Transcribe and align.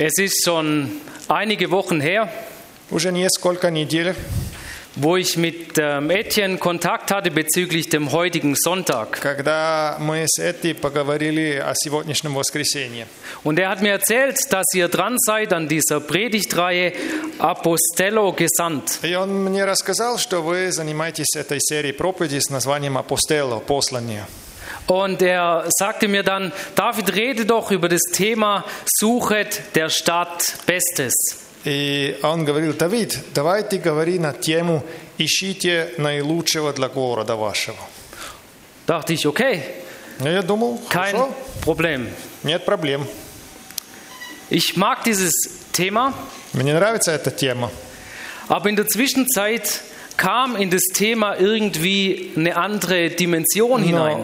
Es 0.00 0.18
ist 0.18 0.44
schon 0.44 0.90
einige 1.28 1.70
Wochen 1.70 2.00
her, 2.00 2.28
Уже 2.90 3.10
несколько 3.10 3.68
недель, 3.70 4.14
wo 4.94 5.16
ich 5.16 5.36
mit 5.36 5.76
ähm, 5.76 6.08
Etienne 6.08 6.56
Kontakt 6.56 7.10
hatte 7.10 7.30
bezüglich 7.32 7.88
dem 7.88 8.12
heutigen 8.12 8.54
Sonntag. 8.54 9.20
когда 9.20 9.96
мы 9.98 10.24
с 10.26 10.38
Эти 10.38 10.72
поговорили 10.72 11.56
о 11.56 11.72
сегодняшнем 11.74 12.34
воскресенье. 12.34 13.06
Und 13.42 13.58
er 13.58 13.70
hat 13.70 13.82
mir 13.82 13.90
erzählt, 13.90 14.36
dass 14.50 14.66
ihr 14.74 14.88
dran 14.88 15.16
seid 15.18 15.52
an 15.52 15.66
dieser 15.68 15.98
Predigtreihe 16.00 16.92
Apostello 17.38 18.32
gesandt. 18.32 19.00
И 19.02 19.14
он 19.16 19.44
мне 19.44 19.64
рассказал, 19.64 20.18
что 20.18 20.42
вы 20.42 20.70
занимаетесь 20.70 21.34
этой 21.34 21.58
серией 21.60 21.92
проповедей 21.92 22.40
с 22.40 22.50
названием 22.50 22.96
«Апостело. 22.96 23.58
Послание». 23.58 24.26
Und 24.86 25.20
er 25.22 25.64
sagte 25.78 26.06
mir 26.08 26.22
dann, 26.22 26.52
David, 26.76 27.14
rede 27.14 27.44
doch 27.44 27.70
über 27.72 27.88
das 27.88 28.02
Thema 28.12 28.64
Suchet 28.98 29.62
der 29.74 29.88
Stadt 29.90 30.54
Bestes. 30.66 31.14
И 31.64 32.16
он 32.22 32.44
говорил, 32.44 32.74
Давид, 32.74 33.18
давай 33.34 33.64
ты 33.64 33.78
говори 33.78 34.20
на 34.20 34.32
тему 34.32 34.84
«Ищите 35.18 35.90
наилучшего 35.98 36.72
для 36.72 36.88
города 36.88 37.34
вашего». 37.34 37.76
Dachte 38.86 39.14
ich, 39.14 39.26
okay, 39.26 39.62
И 40.20 40.24
я 40.28 40.42
думал, 40.42 40.80
kein 40.88 41.16
хорошо, 41.16 41.34
Problem. 41.64 42.06
нет 42.44 42.64
проблем. 42.64 43.04
Ich 44.48 44.76
mag 44.76 45.02
dieses 45.04 45.32
Thema, 45.72 46.14
Мне 46.52 46.72
нравится 46.72 47.10
эта 47.10 47.32
тема. 47.32 47.70
aber 48.48 48.68
in 48.68 48.76
der 48.76 48.86
Zwischenzeit 48.86 49.80
kam 50.16 50.54
in 50.54 50.70
das 50.70 50.84
Thema 50.94 51.34
irgendwie 51.36 52.30
eine 52.36 52.56
andere 52.56 53.10
Dimension 53.10 53.82
hinein. 53.82 54.18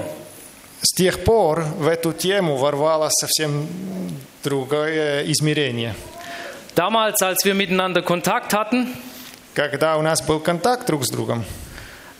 С 0.81 0.93
тех 0.93 1.23
пор 1.23 1.63
в 1.63 1.87
эту 1.87 2.13
тему 2.13 2.57
ворвалось 2.57 3.13
совсем 3.19 3.67
другое 4.43 5.23
измерение. 5.31 5.95
Damals, 6.75 7.21
als 7.21 7.43
wir 7.43 7.55
miteinander 7.55 8.03
Kontakt 8.03 8.53
hatten, 8.53 8.93
Когда 9.55 9.97
у 9.97 10.03
нас 10.03 10.21
был 10.21 10.39
контакт 10.39 10.85
друг 10.85 11.03
с 11.03 11.09
другом, 11.09 11.43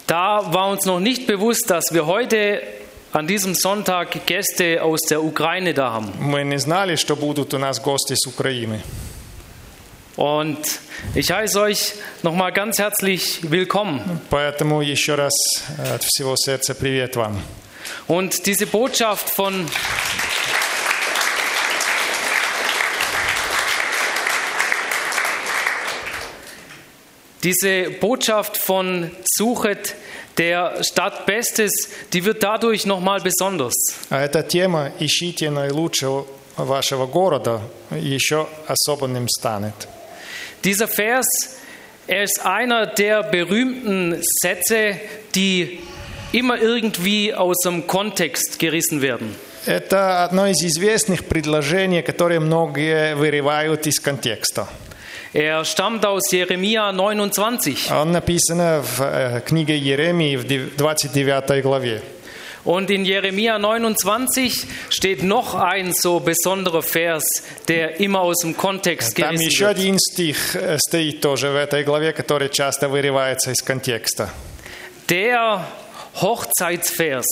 da 0.08 0.52
war 0.52 0.70
uns 0.70 0.86
noch 0.86 1.00
nicht 1.00 1.28
bewusst, 1.28 1.70
dass 1.70 1.94
wir 1.94 2.08
heute 2.08 2.64
an 3.12 3.28
diesem 3.28 3.54
Sonntag 3.54 4.26
Gäste 4.26 4.82
aus 4.82 5.02
der 5.04 5.24
Ukraine 5.24 5.76
da 5.76 5.92
haben. 5.92 6.12
мы 6.20 6.44
не 6.44 6.58
знали, 6.58 6.96
что 6.96 7.16
будут 7.16 7.54
у 7.54 7.60
нас 7.60 7.80
гости 7.80 8.16
с 8.16 8.26
Украины. 8.26 8.82
Und 10.16 10.58
ich 11.14 11.32
heiße 11.32 11.62
euch 11.62 11.94
nochmal 12.24 12.52
ganz 12.52 12.80
herzlich 12.80 13.40
willkommen. 13.44 14.20
Поэтому 14.32 14.82
еще 14.82 15.14
раз 15.14 15.34
э, 15.78 15.94
от 15.94 16.04
всего 16.04 16.36
сердца 16.36 16.74
привет 16.74 17.16
вам. 17.16 17.40
Und 18.07 18.47
diese 18.47 18.67
Botschaft 18.67 19.31
von 19.31 19.67
diese 27.43 27.91
Botschaft 27.91 28.57
von 28.57 29.11
Suchet 29.37 29.95
der 30.39 30.83
Stadt 30.83 31.27
Bestes, 31.27 31.91
die 32.13 32.25
wird 32.25 32.43
dadurch 32.43 32.87
nochmal 32.87 33.21
besonders. 33.21 33.75
А 34.11 34.21
эта 34.21 34.43
тема 34.43 34.93
«Ищите 34.99 35.51
наилучшего 35.51 36.27
вашего 36.57 37.07
города» 37.07 37.61
еще 37.91 38.47
особенным 38.67 39.29
станет. 39.29 39.75
Dieser 40.65 40.89
Vers, 40.89 41.27
er 42.07 42.23
ist 42.23 42.45
einer 42.45 42.87
der 42.87 43.23
berühmten 43.25 44.23
Sätze, 44.41 45.01
die 45.35 45.81
immer 46.37 46.61
irgendwie 46.61 47.35
aus 47.35 47.57
dem 47.65 47.87
Kontext 47.87 48.59
gerissen 48.59 49.01
werden. 49.03 49.35
Это 49.65 50.25
одно 50.25 50.49
из 50.49 50.61
известных 50.65 51.25
предложений, 51.27 52.03
которые 52.03 52.41
многие 52.41 53.15
вырывают 53.15 53.87
из 53.87 54.01
контекста. 54.01 54.69
Er 55.35 55.65
stammt 55.65 56.05
aus 56.05 56.31
Jeremia 56.31 56.93
29. 56.93 57.91
Он 57.91 58.13
написан 58.13 58.83
в 58.83 59.01
э, 59.01 59.41
книге 59.47 59.79
Еремии 59.79 60.37
в 60.37 60.45
дев- 60.47 60.77
29 60.77 61.63
главе. 61.63 62.03
Und 62.65 62.91
in 62.91 63.05
Jeremia 63.05 63.59
29 63.59 64.67
steht 64.91 65.23
noch 65.25 65.55
ein 65.55 65.93
so 65.95 66.21
besonderer 66.21 66.83
Vers, 66.83 67.25
der 67.67 67.99
immer 67.99 68.21
aus 68.21 68.39
dem 68.43 68.57
Kontext 68.57 69.17
Там 69.17 69.31
gerissen 69.31 69.47
еще 69.49 69.65
wird. 69.67 69.71
один 69.79 69.99
стих 69.99 70.55
э, 70.55 70.77
стоит 70.79 71.21
тоже 71.23 71.49
в 71.51 71.57
этой 71.57 71.83
главе, 71.85 72.13
который 72.13 72.51
часто 72.51 72.89
вырывается 72.89 73.51
из 73.53 73.63
контекста. 73.63 74.29
Der 75.09 75.61
Hochzeitsvers 76.21 77.25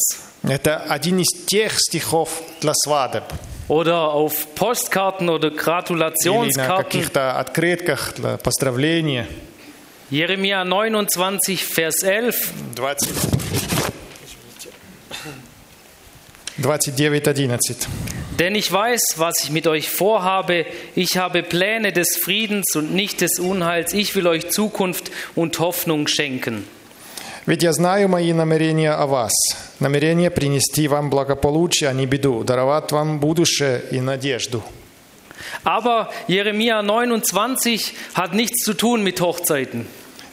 Это 0.42 0.78
один 0.88 1.18
из 1.18 1.28
тех 1.46 1.78
стихов 1.78 2.42
для 2.60 2.72
свадеб 2.74 3.24
oder 3.68 4.10
auf 4.12 4.54
Postkarten 4.54 5.28
oder 5.28 5.48
или 5.48 5.56
на 5.56 5.62
Gratulationskarten. 5.62 6.84
каких-то 6.84 7.38
открытках 7.38 8.14
для 8.16 8.36
поздравления. 8.38 9.26
Jeremia 10.10 10.64
29, 10.64 11.64
Vers 11.64 12.02
11. 12.02 12.52
20. 12.74 13.08
29.11. 16.60 17.86
Denn 18.38 18.54
ich 18.54 18.70
weiß, 18.72 19.00
was 19.16 19.44
ich 19.44 19.50
mit 19.50 19.66
euch 19.66 19.88
vorhabe. 19.90 20.66
Ich 20.94 21.16
habe 21.16 21.42
Pläne 21.42 21.92
des 21.92 22.16
Friedens 22.16 22.74
und 22.74 22.92
nicht 22.94 23.20
des 23.20 23.38
Unheils. 23.38 23.92
Ich 23.92 24.14
will 24.16 24.26
euch 24.26 24.50
Zukunft 24.50 25.10
und 25.34 25.58
Hoffnung 25.58 26.06
schenken. 26.06 26.66
Ведь 27.45 27.63
я 27.63 27.73
знаю 27.73 28.09
мои 28.09 28.33
намерения 28.33 28.91
о 28.91 29.05
вас. 29.05 29.31
Намерение 29.79 30.31
принести 30.31 30.87
вам 30.87 31.09
благополучие, 31.09 31.89
а 31.89 31.93
не 31.93 32.05
беду, 32.05 32.43
даровать 32.43 32.91
вам 32.91 33.19
будущее 33.19 33.83
и 33.91 34.01
надежду. 34.01 34.63
Aber 35.63 36.09
Jeremia 36.27 36.81
29 36.81 37.93
hat 38.15 38.33
nichts 38.33 38.63
zu 38.63 38.73
tun 38.73 39.03
mit 39.03 39.19
Hochzeiten. 39.19 39.85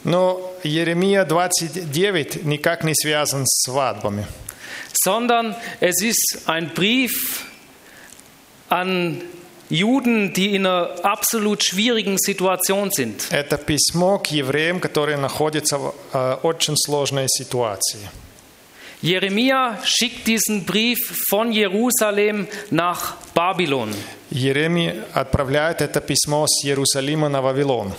Но 0.03 0.51
Еремия 0.63 1.23
29 1.23 2.45
никак 2.45 2.83
не 2.83 2.95
связан 2.95 3.45
с 3.45 3.63
свадьбами. 3.63 4.25
sondern 5.03 5.55
es 5.79 6.01
ist 6.01 6.43
ein 6.45 6.73
Brief 6.73 7.45
an 8.69 9.21
Juden, 9.70 10.32
die 10.32 10.54
in 10.54 10.66
einer 10.66 11.04
absolut 11.04 11.62
schwierigen 11.62 12.16
Situation 12.18 12.90
sind. 12.90 13.30
Это 13.30 13.58
письмо 13.58 14.18
к 14.18 14.28
евреям, 14.28 14.80
которые 14.80 15.18
находятся 15.18 15.78
в 15.78 15.94
э, 16.14 16.36
очень 16.42 16.76
сложной 16.76 17.26
ситуации. 17.28 17.98
Jeremia 19.00 19.78
schickt 19.84 20.26
diesen 20.26 20.64
Brief 20.64 21.22
von 21.30 21.52
Jerusalem 21.52 22.48
nach 22.70 23.14
Babylon. 23.34 23.94
Еремия 24.30 25.04
отправляет 25.14 25.80
это 25.82 26.00
письмо 26.00 26.46
с 26.48 26.64
Иерусалима 26.64 27.28
на 27.28 27.40
Вавилон, 27.42 27.92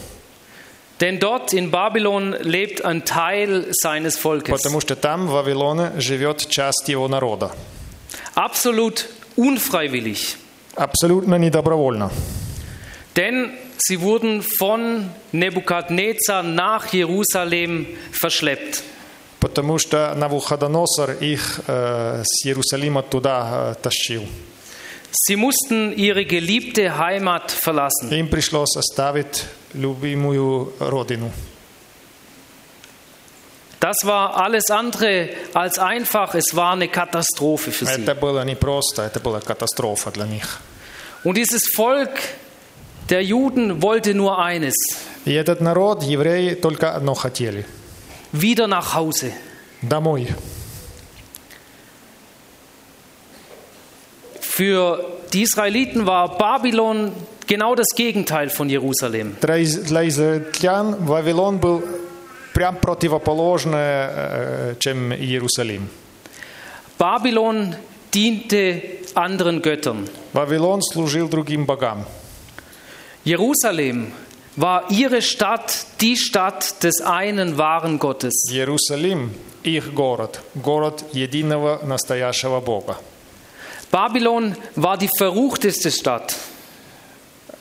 Denn 0.99 1.17
dort 1.19 1.53
in 1.53 1.71
Babylon 1.71 2.35
lebt 2.41 2.83
ein 2.83 3.05
Teil 3.05 3.67
seines 3.71 4.17
Volkes. 4.17 4.51
потому 4.51 4.81
что 4.81 4.97
там, 4.97 5.27
в 5.27 5.31
Вавилоне, 5.31 5.93
живет 6.01 6.45
часть 6.49 6.89
его 6.89 7.07
народа. 7.07 7.51
Absolut 8.35 9.05
unfreiwillig. 9.37 10.35
Абсолютно 10.75 11.35
недобровольно. 11.35 12.11
Denn 13.15 13.51
sie 13.77 13.99
wurden 14.01 14.41
von 14.41 15.09
Nebukadnezar 15.31 16.43
nach 16.43 16.93
Jerusalem 16.93 17.87
verschleppt. 18.11 18.83
Потому 19.39 19.77
что 19.79 20.13
Навуходоносор 20.15 21.11
их 21.21 21.61
э, 21.67 22.23
с 22.25 22.45
Иерусалима 22.45 23.03
туда 23.03 23.71
э, 23.71 23.81
тащил. 23.81 24.27
Sie 25.11 25.37
mussten 25.37 25.91
ihre 25.93 26.23
geliebte 26.25 26.97
Heimat 26.97 27.51
verlassen. 27.51 28.11
Им 28.11 28.27
пришлось 28.27 28.75
оставить 28.75 29.45
любимую 29.73 30.73
родину. 30.79 31.31
Das 33.83 33.97
war 34.03 34.35
alles 34.35 34.69
andere 34.69 35.29
als 35.53 35.79
einfach. 35.79 36.35
Es 36.35 36.53
war 36.55 36.73
eine 36.73 36.89
Katastrophe 36.89 37.71
für 37.71 37.85
sie. 37.85 37.93
Это 38.03 38.13
было 38.13 38.43
не 38.43 38.55
просто, 38.55 39.03
это 39.03 39.19
была 39.21 39.39
катастрофа 39.39 40.11
для 40.11 40.25
них. 40.25 40.59
Und 41.23 41.35
dieses 41.37 41.63
Volk 41.73 42.11
der 43.09 43.23
Juden 43.23 43.81
wollte 43.81 44.13
nur 44.13 44.37
eines: 44.37 44.75
И 45.25 45.33
этот 45.33 45.61
народ, 45.61 46.03
евреи, 46.03 46.55
только 46.55 46.93
одно 46.93 47.13
хотели 47.13 47.63
wieder 48.33 48.67
nach 48.67 48.93
Hause. – 48.95 49.81
домой. 49.81 50.27
Für 54.41 55.05
die 55.33 55.43
Israeliten 55.43 56.05
war 56.05 56.37
Babylon 56.37 57.11
genau 57.47 57.75
das 57.75 57.87
Gegenteil 57.95 58.49
von 58.49 58.69
Jerusalem. 58.69 59.37
Для 59.41 59.57
из- 59.57 59.83
для 59.83 60.07
израильтян 60.07 61.05
Вавилон 61.05 61.59
был 61.59 61.83
прям 62.54 62.76
противоположное, 62.76 64.10
э, 64.14 64.74
чем 64.78 65.12
Иерусалим. 65.12 65.88
Babylon 66.98 67.74
diente 68.12 69.00
anderen 69.14 69.60
Göttern. 69.60 70.08
Вавилон 70.32 70.80
служил 70.82 71.28
другим 71.28 71.66
богам. 71.66 72.06
Jerusalem 73.24 74.12
war 74.56 74.90
ihre 74.90 75.20
Stadt, 75.20 75.86
die 76.00 76.16
Stadt 76.16 76.82
des 76.84 77.00
einen 77.00 77.58
wahren 77.58 77.98
Gottes. 77.98 78.34
Иерусалим– 78.50 79.34
их 79.64 79.92
город, 79.94 80.40
город 80.54 81.04
единого 81.12 81.80
настоящего 81.84 82.60
Бога. 82.60 82.96
Babylon 83.90 84.54
war 84.76 84.96
die 84.96 85.08
verruchteste 85.18 85.90
Stadt. 85.90 86.36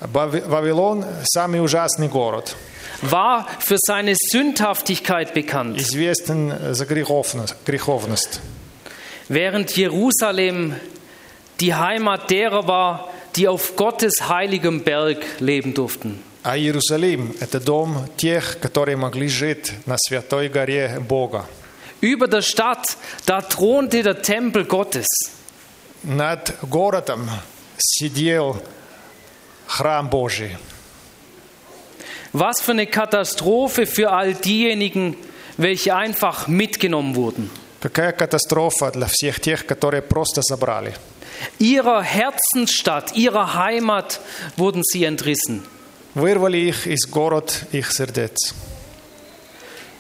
Вавилон– 0.01 1.05
самый 1.23 1.63
ужасный 1.63 2.09
город, 2.09 2.55
war 3.02 3.46
für 3.60 3.76
seine 3.78 4.14
Sündhaftigkeit 4.16 5.34
bekannt, 5.34 5.78
известен 5.78 6.74
за 6.74 6.86
греховность. 6.86 7.56
греховность. 7.64 8.40
während 9.28 9.76
Jerusalem 9.76 10.74
die 11.60 11.74
Heimat 11.74 12.30
derer 12.30 12.66
war, 12.66 13.10
die 13.36 13.48
auf 13.48 13.76
Gottes 13.76 14.28
heiligem 14.28 14.82
Berg 14.84 15.18
leben 15.38 15.74
durften. 15.74 16.22
А 16.44 16.56
Иерусалим – 16.56 17.40
это 17.40 17.60
дом 17.60 18.08
тех, 18.16 18.58
которые 18.60 18.96
могли 18.96 19.28
жить 19.28 19.72
на 19.86 19.96
святой 19.98 20.48
горе 20.48 20.98
Бога. 21.00 21.46
Über 22.00 22.28
der 22.28 22.42
Stadt, 22.42 22.96
da 23.26 23.42
thronte 23.42 24.02
der 24.02 24.22
Tempel 24.22 24.64
Gottes. 24.64 25.06
Над 26.04 26.54
городом 26.62 27.28
сидел 27.76 28.62
храм 29.66 30.08
Божий. 30.08 30.56
Was 32.32 32.60
für 32.60 32.72
eine 32.72 32.86
Katastrophe 32.86 33.86
für 33.86 34.10
all 34.10 34.34
diejenigen, 34.34 35.16
welche 35.56 35.94
einfach 35.94 36.48
mitgenommen 36.48 37.14
wurden. 37.16 37.50
Какая 37.80 38.12
катастрофа 38.12 38.90
для 38.90 39.06
всех 39.06 39.40
тех, 39.40 39.66
которые 39.66 40.02
просто 40.02 40.42
забрали. 40.42 40.94
Ihrer 41.58 42.02
Herzensstadt, 42.02 43.14
ihrer 43.16 43.54
Heimat 43.54 44.20
wurden 44.56 44.82
sie 44.82 45.04
entrissen. 45.04 45.62
Вырвали 46.14 46.58
их 46.58 46.86
из 46.86 47.06
город 47.08 47.66
их 47.70 47.92
сердец. 47.92 48.54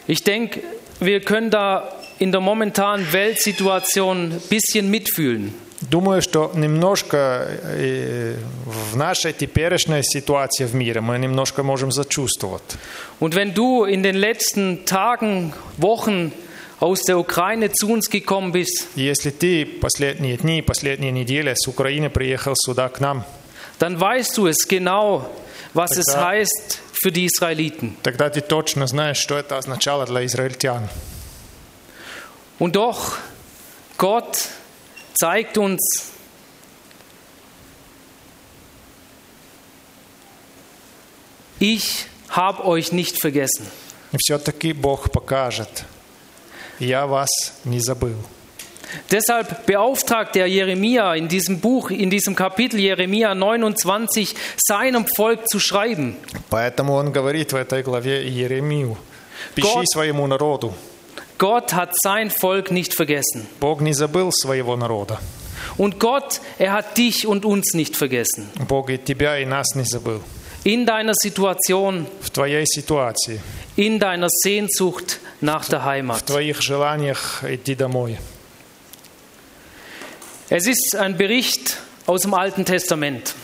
Ich 0.08 0.24
denke, 0.24 0.62
wir 1.00 1.20
können 1.20 1.50
da 1.50 1.92
in 2.18 2.32
der 2.32 2.40
momentanen 2.40 3.12
Weltsituation 3.12 4.32
ein 4.32 4.40
bisschen 4.48 4.90
mitfühlen. 4.90 5.54
Думаю, 5.89 6.21
что 6.21 6.51
немножко 6.53 7.47
э, 7.61 8.37
в 8.65 8.95
нашей 8.95 9.33
теперешней 9.33 10.03
ситуации 10.03 10.65
в 10.65 10.75
мире 10.75 11.01
мы 11.01 11.17
немножко 11.17 11.63
можем 11.63 11.91
зачувствовать. 11.91 12.63
Und 13.19 13.35
wenn 13.35 13.53
du 13.53 13.85
in 13.85 14.01
den 14.03 14.15
letzten 14.15 14.85
Tagen, 14.85 15.53
Wochen 15.77 16.31
aus 16.79 17.01
der 17.03 17.17
Ukraine 17.17 17.71
zu 17.71 17.89
uns 17.89 18.09
gekommen 18.09 18.51
bist, 18.51 18.87
Если 18.95 19.31
ты 19.31 19.65
последние 19.65 20.37
дни, 20.37 20.61
последние 20.61 21.11
недели 21.11 21.53
с 21.55 21.67
Украины 21.67 22.09
приехал 22.09 22.53
сюда 22.55 22.87
к 22.89 22.99
нам, 22.99 23.25
dann 23.79 23.99
weißt 23.99 24.37
du 24.37 24.47
es 24.47 24.67
genau, 24.67 25.25
was 25.73 25.97
es 25.97 26.05
Ja. 26.13 26.27
heißt 26.27 26.79
für 26.93 27.11
die 27.11 27.25
Israeliten. 27.25 27.97
тогда 28.03 28.29
ты 28.29 28.41
точно 28.41 28.87
знаешь, 28.87 29.17
что 29.17 29.35
это 29.37 29.57
означало 29.57 30.05
для 30.05 30.23
израильтян. 30.25 30.87
Und 32.59 32.75
doch, 32.75 33.17
Gott 33.97 34.47
zeigt 35.14 35.58
uns, 35.58 36.12
ich 41.58 42.06
habe 42.30 42.64
euch 42.64 42.92
nicht 42.92 43.20
vergessen. 43.20 43.66
И 44.12 44.16
все-таки 44.18 44.72
Бог 44.72 45.10
покажет, 45.10 45.84
я 46.78 47.06
вас 47.06 47.28
не 47.64 47.80
забыл. 47.80 48.16
Deshalb 49.10 49.66
beauftragt 49.66 50.34
er 50.36 50.46
Jeremia 50.46 51.14
in 51.14 51.28
diesem 51.28 51.60
Buch, 51.60 51.90
in 51.90 52.08
diesem 52.08 52.34
Kapitel 52.34 52.80
Jeremia 52.80 53.34
29, 53.34 54.34
seinem 54.56 55.04
Volk 55.14 55.46
zu 55.46 55.60
schreiben. 55.60 56.16
Поэтому 56.48 56.94
он 56.94 57.12
говорит 57.12 57.52
в 57.52 57.56
этой 57.56 57.82
главе 57.82 58.26
Иеремию, 58.26 58.96
пиши 59.54 59.68
Год. 59.68 59.88
своему 59.90 60.26
народу. 60.26 60.72
Gott 61.42 61.72
hat 61.74 61.90
sein 62.02 62.30
Volk 62.30 62.70
nicht 62.70 62.94
vergessen. 62.94 63.46
Бог 63.60 63.80
не 63.80 63.92
забыл 63.92 64.30
своего 64.32 64.76
народа. 64.76 65.18
Und 65.76 66.00
Gott, 66.00 66.40
er 66.58 66.72
hat 66.72 66.96
dich 66.98 67.26
und 67.26 67.44
uns 67.44 67.74
nicht 67.74 67.96
vergessen. 67.96 68.48
Бог 68.66 68.90
и 68.90 68.98
тебя, 68.98 69.38
и 69.38 69.44
нас 69.44 69.74
не 69.74 69.84
забыл. 69.84 70.20
In 70.64 70.86
deiner 70.86 71.14
Situation, 71.14 72.06
В 72.20 72.30
твоей 72.30 72.66
ситуации, 72.66 73.40
in 73.76 73.98
deiner 74.00 74.28
Sehnsucht 74.28 75.20
nach 75.40 75.68
der 75.68 75.80
в 75.80 75.84
Heimat. 75.84 76.26
твоих 76.26 76.60
желаниях 76.62 77.44
идти 77.44 77.74
домой. 77.76 78.18
Es 80.50 80.66
ist 80.66 80.96
ein 80.96 81.16
Bericht 81.16 81.76
aus 82.06 82.22
dem 82.22 82.34
Alten 82.34 82.64
Testament. 82.64 83.34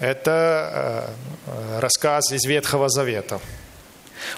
Это 0.00 1.06
э, 1.46 1.76
э, 1.76 1.80
рассказ 1.80 2.32
из 2.32 2.44
Ветхого 2.44 2.88
Завета. 2.88 3.40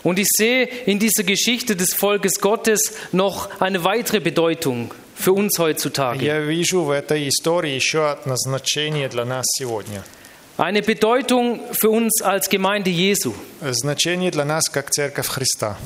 Und 0.02 0.18
ich 0.18 0.28
sehe 0.36 0.64
in 0.86 0.98
dieser 0.98 1.24
Geschichte 1.24 1.76
des 1.76 1.94
Volkes 1.94 2.40
Gottes 2.40 2.92
noch 3.12 3.60
eine 3.60 3.84
weitere 3.84 4.20
Bedeutung 4.20 4.92
für 5.14 5.32
uns 5.32 5.58
heutzutage. 5.58 6.24
Я 6.24 6.40
вижу 6.40 6.84
в 6.84 6.90
этой 6.90 7.28
истории 7.28 7.74
еще 7.74 8.08
одно 8.10 8.36
значение 8.36 9.08
для 9.08 9.24
нас 9.24 9.44
сегодня. 9.58 10.02
Eine 10.56 10.82
Bedeutung 10.82 11.60
für 11.72 11.90
uns 11.90 12.20
als 12.22 12.48
Gemeinde 12.48 12.90
Jesu. 12.90 13.32
Значение 13.62 14.30
для 14.30 14.44
нас 14.44 14.68
как 14.68 14.90
Церковь 14.90 15.28
Христа. 15.28 15.78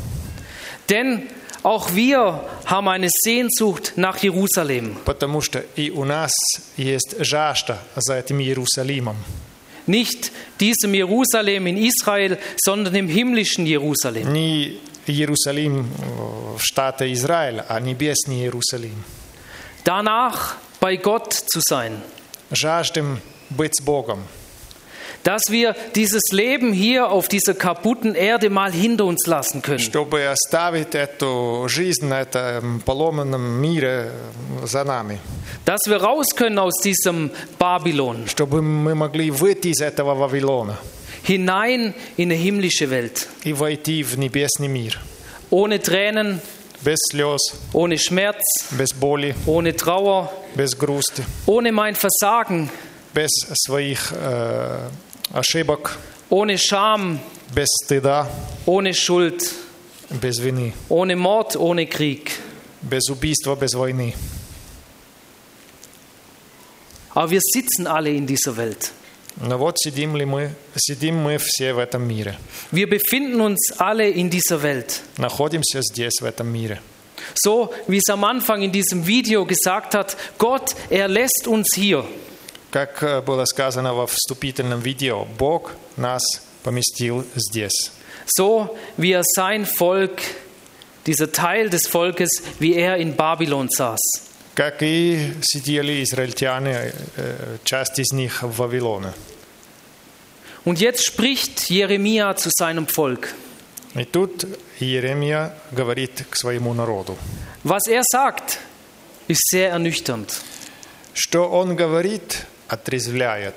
Denn 0.89 1.29
auch 1.63 1.95
wir 1.95 2.41
haben 2.67 2.89
eine 2.89 3.09
Sehnsucht 3.11 3.95
nach 3.97 4.19
Jerusalem. 4.19 4.97
Потому 5.05 5.41
что 5.41 5.65
и 5.77 5.91
у 5.91 6.05
нас 6.05 6.33
есть 6.77 7.17
жажда 7.21 7.79
за 7.97 8.15
этим 8.15 8.41
Иерусалимом. 8.41 9.17
Nicht 9.89 10.33
diesem 10.61 10.95
Jerusalem 10.95 11.67
in 11.67 11.77
Israel, 11.77 12.39
sondern 12.57 12.95
im 12.95 13.09
himmlischen 13.09 13.67
Jerusalem. 13.67 14.33
Не 14.33 14.79
Иерусалим 15.07 15.81
э, 15.81 16.59
в 16.59 16.61
штате 16.61 17.13
Израиль, 17.13 17.63
а 17.69 17.79
небесный 17.81 18.41
Иерусалим. 18.43 19.05
Danach 19.85 20.57
bei 20.81 20.97
Gott 20.97 21.33
zu 21.35 21.61
sein. 21.61 22.01
Жаждем 22.51 23.21
быть 23.51 23.77
с 23.77 23.83
Богом. 23.83 24.25
Dass 25.29 25.43
wir 25.51 25.75
dieses 25.95 26.23
Leben 26.33 26.73
hier 26.73 27.11
auf 27.11 27.29
dieser 27.29 27.55
kaputten 27.55 28.15
Erde 28.15 28.51
mal 28.51 28.73
hinter 28.73 29.05
uns 29.05 29.27
lassen 29.27 29.63
können. 29.63 29.79
Чтобы 29.79 30.27
оставить 30.29 30.95
эту 30.95 31.67
жизнь 31.69 32.07
на 32.07 32.21
этом 32.21 32.81
поломанном 32.81 33.61
мире 33.61 34.11
э, 34.63 34.67
за 34.67 34.85
нами. 34.85 35.19
Dass 35.65 35.81
wir 35.87 35.97
raus 36.03 36.35
können 36.37 36.59
aus 36.59 36.75
diesem 36.83 37.31
Babylon. 37.59 38.27
Чтобы 38.29 38.63
мы 38.63 38.95
могли 38.95 39.31
выйти 39.31 39.69
из 39.69 39.81
этого 39.81 40.15
Вавилона 40.15 40.79
Hinein 41.27 41.95
in 42.17 42.31
eine 42.31 42.35
himmlische 42.35 42.91
Welt. 42.91 43.27
и 43.45 43.53
войти 43.55 44.03
в 44.03 44.19
небесный 44.19 44.69
мир. 44.69 45.01
Ohne 45.51 45.81
Tränen, 45.81 46.41
Без 46.83 46.99
слез, 47.11 47.41
ohne 47.73 47.97
Schmerz, 47.97 48.43
без 48.73 48.93
боли, 48.93 49.35
ohne 49.47 49.75
Trauer, 49.75 50.31
без 50.55 50.77
грусти, 50.77 51.25
ohne 51.47 51.73
mein 51.73 51.95
Versagen, 51.95 52.69
без 53.15 53.31
своих 53.65 54.13
э, 54.13 54.89
ошибок, 55.33 55.99
ohne 56.31 56.59
Scham, 56.59 57.19
без 57.55 57.69
стыда, 57.85 58.29
ohne 58.67 58.95
Schuld, 58.95 59.53
без 60.11 60.39
вины, 60.39 60.73
ohne 60.89 61.17
Mord, 61.17 61.57
ohne 61.57 61.87
Krieg. 61.87 62.31
без 62.83 63.09
убийства, 63.09 63.57
без 63.57 63.75
войны. 63.75 64.15
Aber 67.15 67.31
wir 67.31 67.41
sitzen 67.41 67.87
alle 67.87 68.11
in 68.11 68.27
dieser 68.27 68.57
Welt. 68.57 68.93
Но 69.37 69.59
вот 69.59 69.79
сидим 69.81 70.15
ли 70.17 70.25
мы, 70.25 70.51
сидим 70.77 71.17
мы 71.17 71.39
все 71.39 71.73
в 71.75 71.79
этом 71.79 72.07
мире, 72.07 72.37
Wir 72.71 72.89
befinden 72.89 73.41
uns 73.41 73.73
alle 73.79 74.09
in 74.09 74.31
dieser 74.31 74.63
Welt. 74.63 75.01
находимся 75.19 75.81
здесь 75.83 76.21
в 76.21 76.25
этом 76.25 76.49
мире. 76.53 76.81
So 77.35 77.71
wie 77.89 77.97
es 77.99 78.09
am 78.11 78.23
Anfang 78.25 78.63
in 78.63 78.71
diesem 78.71 79.07
Video 79.07 79.45
gesagt 79.45 79.95
hat, 79.95 80.17
Gott, 80.39 80.75
er 80.91 81.09
lässt 81.09 81.47
uns 81.49 81.69
hier. 81.75 82.05
Как 82.71 83.03
э, 83.03 83.21
было 83.23 83.45
сказано 83.45 83.95
во 83.95 84.07
вступительном 84.07 84.81
видео, 84.81 85.27
Бог 85.39 85.73
нас 85.97 86.23
поместил 86.63 87.25
здесь. 87.35 87.93
So 88.27 88.77
wie 88.97 89.13
er 89.13 89.23
sein 89.25 89.67
Volk, 89.67 90.23
dieser 91.07 91.31
Teil 91.31 91.69
des 91.69 91.87
Volkes, 91.87 92.43
wie 92.59 92.75
er 92.75 92.97
in 92.97 93.15
Babylon 93.15 93.69
saß. 93.69 94.01
Как 94.55 94.83
и 94.83 95.33
сидели 95.43 96.03
израильтяне, 96.03 96.93
э, 97.17 97.59
часть 97.65 97.99
из 97.99 98.13
них 98.13 98.43
в 98.43 98.57
Вавилоне. 98.57 99.13
Und 100.65 100.81
jetzt 100.81 101.05
spricht 101.05 101.69
Jeremia 101.71 102.37
zu 102.37 102.51
seinem 102.53 102.87
Volk. 102.87 103.35
И 103.95 104.05
тут 104.05 104.47
Иеремия 104.81 105.55
говорит 105.71 106.25
к 106.31 106.37
своему 106.37 106.75
народу. 106.75 107.17
Was 107.63 107.87
er 107.87 108.03
sagt, 108.03 108.59
ist 109.29 109.49
sehr 109.51 109.71
ernüchternd. 109.71 110.33
Что 111.13 111.49
он 111.49 111.77
говорит, 111.77 112.47
отрезвляет. 112.69 113.55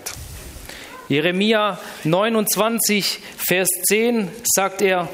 Jeremia 1.10 1.80
29, 2.04 3.20
Vers 3.38 3.70
10 3.88 4.28
sagt 4.44 4.82
er, 4.82 5.08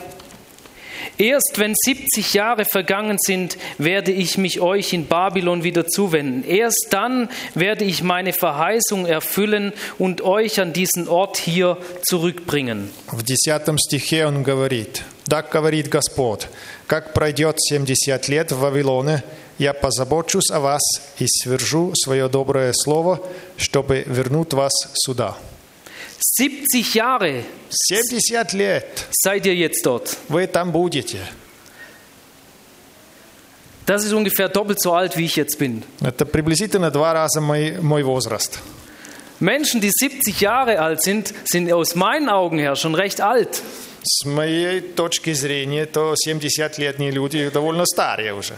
Erst 1.18 1.54
wenn 1.58 1.74
70 1.76 2.34
Jahre 2.34 2.66
vergangen 2.66 3.18
sind, 3.20 3.58
werde 3.78 4.12
ich 4.12 4.38
mich 4.38 4.62
euch 4.62 4.94
in 4.94 5.06
Babylon 5.06 5.64
wieder 5.64 5.86
zuwenden. 5.86 6.44
Erst 6.44 6.88
dann 6.90 7.30
werde 7.54 7.84
ich 7.86 8.02
meine 8.02 8.34
Verheißung 8.34 9.06
erfüllen 9.06 9.74
und 10.00 10.22
euch 10.22 10.60
an 10.60 10.74
diesen 10.74 11.08
Ort 11.08 11.38
hier 11.38 11.78
zurückbringen. 12.08 12.90
В 13.12 13.22
десятом 13.22 13.78
стихе 13.78 14.26
он 14.26 14.44
говорит, 14.44 15.04
«Так 15.30 15.52
говорит 15.52 15.92
Господь, 15.92 16.48
как 16.88 17.14
пройдет 17.14 17.62
70 17.62 18.28
лет 18.28 18.52
в 18.52 18.60
Вавилоне, 18.60 19.24
я 19.59 19.73
позабочусь 19.73 20.51
о 20.51 20.61
вас 20.61 20.83
и 21.19 21.27
свержу 21.27 21.93
свое 21.95 22.29
доброе 22.29 22.73
слово, 22.73 23.21
чтобы 23.57 24.05
вернуть 24.07 24.53
вас 24.55 24.73
сюда». 24.95 25.37
70 26.21 26.95
Jahre 26.95 27.45
70 27.71 28.53
лет 28.55 29.07
seid 29.11 29.47
ihr 29.47 29.55
jetzt 29.55 29.85
dort. 29.85 30.17
вы 30.29 30.47
там 30.47 30.73
будете. 30.73 31.19
Das 33.87 34.05
ist 34.05 34.13
ungefähr 34.13 34.49
doppelt 34.49 34.81
so 34.83 34.93
alt, 34.93 35.17
wie 35.17 35.25
ich 35.25 35.37
jetzt 35.37 35.59
bin. 35.59 35.83
Это 36.01 36.27
приблизительно 36.27 36.91
два 36.91 37.13
раза 37.15 37.41
мой, 37.41 37.79
мой 37.81 38.03
возраст. 38.03 38.59
Menschen, 39.41 39.81
die 39.81 39.91
70 39.91 40.41
Jahre 40.41 40.81
alt 40.81 41.03
sind, 41.03 41.33
sind 41.45 41.73
aus 41.73 41.95
meinen 41.95 42.29
Augen 42.29 42.59
her 42.59 42.77
schon 42.77 42.95
recht 42.95 43.21
alt. 43.21 43.63
С 44.03 44.25
моей 44.25 44.81
точки 44.81 45.33
зрения, 45.33 45.87
то 45.87 46.15
70-летние 46.15 47.11
люди 47.11 47.49
довольно 47.49 47.87
старые 47.87 48.35
уже. 48.35 48.55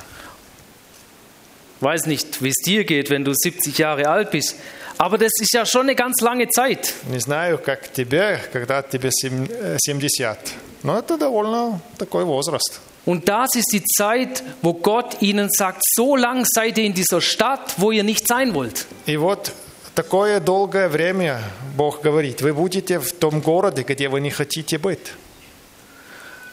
Weiß 1.82 2.06
nicht, 2.06 2.42
wie 2.42 2.50
es 2.50 2.56
dir 2.66 2.84
geht, 2.86 3.10
wenn 3.10 3.26
du 3.26 3.34
70 3.34 3.78
Jahre 3.78 4.08
alt 4.08 4.32
bist. 4.32 4.56
Aber 4.98 5.18
das 5.18 5.34
ist 5.42 5.54
ja 5.54 5.66
schon 5.66 5.82
eine 5.82 5.96
ganz 5.96 6.22
lange 6.22 6.48
Zeit. 6.48 6.94
Не 7.12 7.20
знаю, 7.20 7.58
как 7.58 7.92
тебе, 7.92 8.40
когда 8.54 8.82
тебе 8.82 9.10
сем- 9.12 9.50
э, 9.50 9.78
70. 9.80 10.54
Но 10.84 10.98
это 10.98 11.18
довольно 11.18 11.82
такой 11.98 12.24
возраст. 12.24 12.80
Und 13.06 13.28
das 13.28 13.50
ist 13.56 13.72
die 13.74 13.84
Zeit, 13.84 14.42
wo 14.62 14.74
Gott 14.74 15.22
ihnen 15.22 15.50
sagt, 15.52 15.82
so 15.96 16.16
lang 16.16 16.46
seid 16.46 16.78
ihr 16.78 16.86
in 16.86 16.94
dieser 16.94 17.22
Stadt, 17.22 17.76
wo 17.78 17.92
ihr 17.92 18.04
nicht 18.04 18.26
sein 18.28 18.54
wollt. 18.56 18.86
И 19.06 19.18
вот 19.18 19.52
такое 19.96 20.40
долгое 20.40 20.88
время 20.90 21.42
Бог 21.76 22.02
говорит, 22.02 22.42
вы 22.42 22.54
будете 22.54 23.00
в 23.00 23.12
том 23.12 23.42
городе, 23.42 23.84
где 23.84 24.08
вы 24.10 24.22
не 24.22 24.32
хотите 24.32 24.78
быть. 24.80 25.12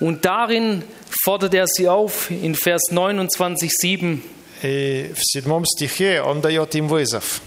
Und 0.01 0.25
darin 0.25 0.83
fordert 1.25 1.55
er 1.55 1.67
sie 1.69 1.89
auf 1.89 2.29
in 2.31 2.55
Vers 2.57 2.83
29, 2.91 3.71
7. 3.73 4.23
И 4.63 5.13
в 5.17 5.21
седьмом 5.23 5.65
стихе 5.65 6.23
он 6.23 6.41
дает 6.41 6.75
им 6.75 6.89
вызов. 6.89 7.41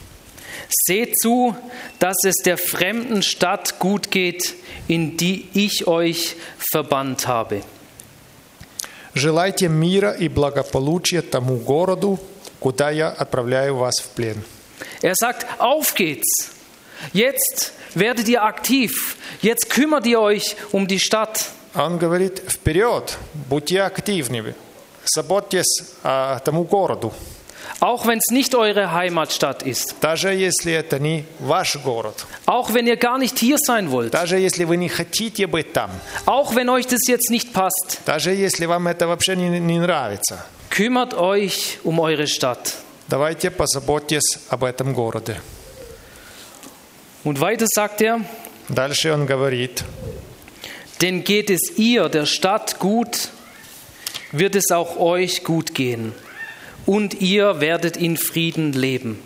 Seht 0.67 1.17
zu, 1.19 1.55
dass 1.99 2.17
es 2.25 2.35
der 2.43 2.57
fremden 2.57 3.21
Stadt 3.21 3.79
gut 3.79 4.09
geht, 4.11 4.55
in 4.87 5.15
die 5.17 5.47
ich 5.53 5.87
euch 5.87 6.35
verbannt 6.57 7.27
habe. 7.27 7.61
Желайте 9.13 9.69
мира 9.69 10.11
и 10.11 10.27
благополучия 10.27 11.21
тому 11.21 11.55
городу, 11.55 12.19
куда 12.59 12.89
я 12.89 13.09
отправляю 13.09 13.75
вас 13.77 13.99
в 13.99 14.09
плен. 14.09 14.43
Er 15.01 15.13
sagt, 15.15 15.45
auf 15.59 15.93
geht's. 15.95 16.51
Jetzt 17.13 17.73
werdet 17.93 18.27
ihr 18.27 18.43
aktiv. 18.43 19.15
Jetzt 19.41 19.69
kümmert 19.69 20.05
ihr 20.05 20.19
euch 20.19 20.57
um 20.71 20.87
die 20.87 20.99
Stadt. 20.99 21.45
Он 21.73 21.97
говорит, 21.97 22.41
вперед, 22.47 23.17
будьте 23.49 23.81
активными, 23.81 24.55
заботьтесь 25.05 25.93
о 26.03 26.39
тому 26.39 26.63
городу, 26.63 27.13
Auch 27.81 28.05
wenn 28.05 28.19
es 28.19 28.31
nicht 28.31 28.53
eure 28.55 28.91
Heimatstadt 28.93 29.63
ist. 29.63 29.95
даже 30.01 30.29
если 30.33 30.71
это 30.73 30.99
не 30.99 31.25
ваш 31.39 31.77
город, 31.77 32.25
Auch 32.45 32.73
wenn 32.73 32.85
ihr 32.87 32.95
gar 32.97 33.17
nicht 33.17 33.37
hier 33.39 33.57
sein 33.57 33.91
wollt. 33.91 34.11
даже 34.11 34.37
если 34.39 34.63
вы 34.65 34.77
не 34.77 34.87
хотите 34.89 35.47
быть 35.47 35.73
там, 35.73 35.89
Auch 36.25 36.55
wenn 36.55 36.69
euch 36.69 36.87
das 36.87 37.01
jetzt 37.07 37.29
nicht 37.31 37.53
passt. 37.53 37.99
даже 38.05 38.31
если 38.33 38.65
вам 38.65 38.87
это 38.87 39.07
вообще 39.07 39.35
не, 39.35 39.59
не 39.59 39.79
нравится, 39.79 40.45
Kümmert 40.69 41.13
euch 41.13 41.79
um 41.83 41.99
eure 41.99 42.27
Stadt. 42.27 42.73
давайте 43.07 43.49
позаботьтесь 43.51 44.39
об 44.49 44.63
этом 44.63 44.93
городе. 44.93 45.39
Und 47.23 47.39
weiter 47.39 47.65
sagt 47.67 48.01
er, 48.01 48.21
Дальше 48.69 49.11
он 49.13 49.25
говорит, 49.27 49.83
denn 51.01 51.23
geht 51.23 51.49
es 51.51 51.77
ihr, 51.77 52.09
der 52.09 52.25
Stadt, 52.25 52.79
gut, 52.79 53.29
wird 54.31 54.55
es 54.55 54.71
auch 54.71 54.97
euch 54.97 55.43
gut 55.43 55.73
gehen. 55.73 56.13
Und 56.85 57.21
ihr 57.21 57.61
werdet 57.61 57.97
in 57.97 58.17
Frieden 58.17 58.73
leben. 58.73 59.21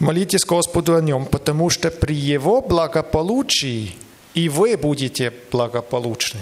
молитесь 0.00 0.44
Господу 0.46 0.94
о 0.94 1.00
нем, 1.00 1.26
потому 1.26 1.70
что 1.70 1.90
при 1.90 2.14
его 2.14 2.62
благополучии 2.62 3.94
и 4.34 4.48
вы 4.48 4.76
будете 4.76 5.30
благополучны. 5.50 6.40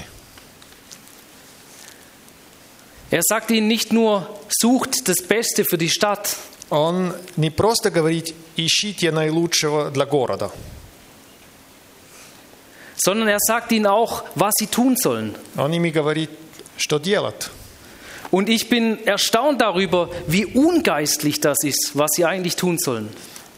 Er 3.10 3.22
sagt 3.22 3.50
ihnen 3.50 3.68
nicht 3.68 3.92
nur, 3.92 4.28
sucht 4.48 5.08
das 5.08 5.22
Beste 5.26 5.64
für 5.64 5.78
die 5.78 5.88
Stadt, 5.88 6.36
Он 6.70 7.14
не 7.36 7.48
просто 7.48 7.90
говорит, 7.90 8.34
ищите 8.56 9.10
наилучшего 9.10 9.90
для 9.90 10.04
города, 10.04 10.50
sondern 12.98 13.28
er 13.28 13.38
sagt 13.40 13.72
ihnen 13.72 13.86
auch, 13.86 14.24
was 14.34 14.52
sie 14.58 14.66
tun 14.66 14.96
sollen. 14.96 15.34
он 15.56 15.72
ими 15.72 15.88
говорит, 15.90 16.28
что 16.76 16.98
делать. 16.98 17.50
Und 18.30 18.48
ich 18.48 18.68
bin 18.68 19.06
erstaunt 19.06 19.60
darüber, 19.60 20.10
wie 20.26 20.44
ungeistlich 20.44 21.40
das 21.40 21.58
ist, 21.64 21.92
was 21.94 22.10
sie 22.14 22.24
eigentlich 22.24 22.56
tun 22.56 22.78
sollen. 22.78 23.08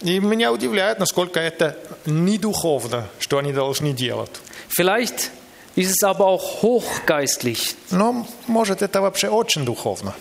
И 0.02 0.18
меня 0.18 0.50
удивляет, 0.50 0.98
насколько 0.98 1.40
это 1.40 1.76
не 2.06 2.38
духовно, 2.38 3.08
что 3.18 3.38
они 3.38 3.52
должны 3.52 3.92
делать. 3.92 4.30
Vielleicht 4.68 5.30
ist 5.76 5.90
es 5.90 6.02
aber 6.02 6.26
auch 6.26 6.62
hochgeistlich. 6.62 7.74
Но, 7.90 8.26
может, 8.46 8.80
это 8.82 9.02
вообще 9.02 9.28
очень 9.28 9.64
духовно. 9.64 10.14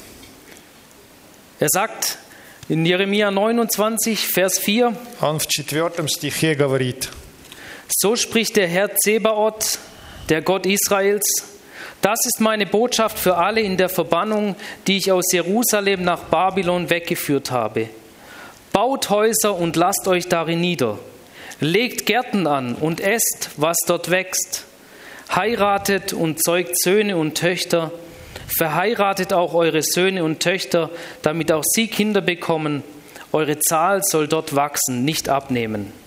Er 1.59 1.69
sagt 1.69 2.17
in 2.67 2.85
Jeremia 2.85 3.31
29, 3.31 4.27
Vers 4.27 4.59
4, 4.59 4.95
Он 5.21 5.39
в 5.39 5.47
четвертом 5.47 6.07
стихе 6.07 6.55
говорит, 6.55 7.09
So 7.89 8.15
spricht 8.15 8.55
der 8.55 8.67
Herr 8.67 8.95
Zebaoth, 8.95 9.79
der 10.29 10.41
Gott 10.41 10.65
Israels. 10.65 11.23
das 12.04 12.18
ist 12.26 12.38
meine 12.38 12.66
Botschaft 12.66 13.18
für 13.18 13.38
alle 13.38 13.62
in 13.62 13.78
der 13.78 13.88
Verbannung, 13.88 14.56
die 14.86 14.98
ich 14.98 15.10
aus 15.10 15.32
Jerusalem 15.32 16.02
nach 16.02 16.24
Babylon 16.24 16.90
weggeführt 16.90 17.50
habe. 17.50 17.88
Baut 18.74 19.08
Häuser 19.08 19.56
und 19.56 19.74
lasst 19.76 20.06
euch 20.06 20.28
darin 20.28 20.60
nieder. 20.60 20.98
Legt 21.60 22.04
Gärten 22.04 22.46
an 22.46 22.74
und 22.74 23.00
esst, 23.00 23.52
was 23.56 23.78
dort 23.86 24.10
wächst. 24.10 24.64
Heiratet 25.34 26.12
und 26.12 26.44
zeugt 26.44 26.78
Söhne 26.78 27.16
und 27.16 27.38
Töchter. 27.38 27.90
Verheiratet 28.54 29.32
auch 29.32 29.54
eure 29.54 29.80
Söhne 29.80 30.24
und 30.24 30.40
Töchter, 30.40 30.90
damit 31.22 31.50
auch 31.52 31.64
sie 31.64 31.88
Kinder 31.88 32.20
bekommen. 32.20 32.82
Eure 33.32 33.58
Zahl 33.60 34.02
soll 34.04 34.28
dort 34.28 34.54
wachsen, 34.54 35.06
nicht 35.06 35.30
abnehmen. 35.30 36.03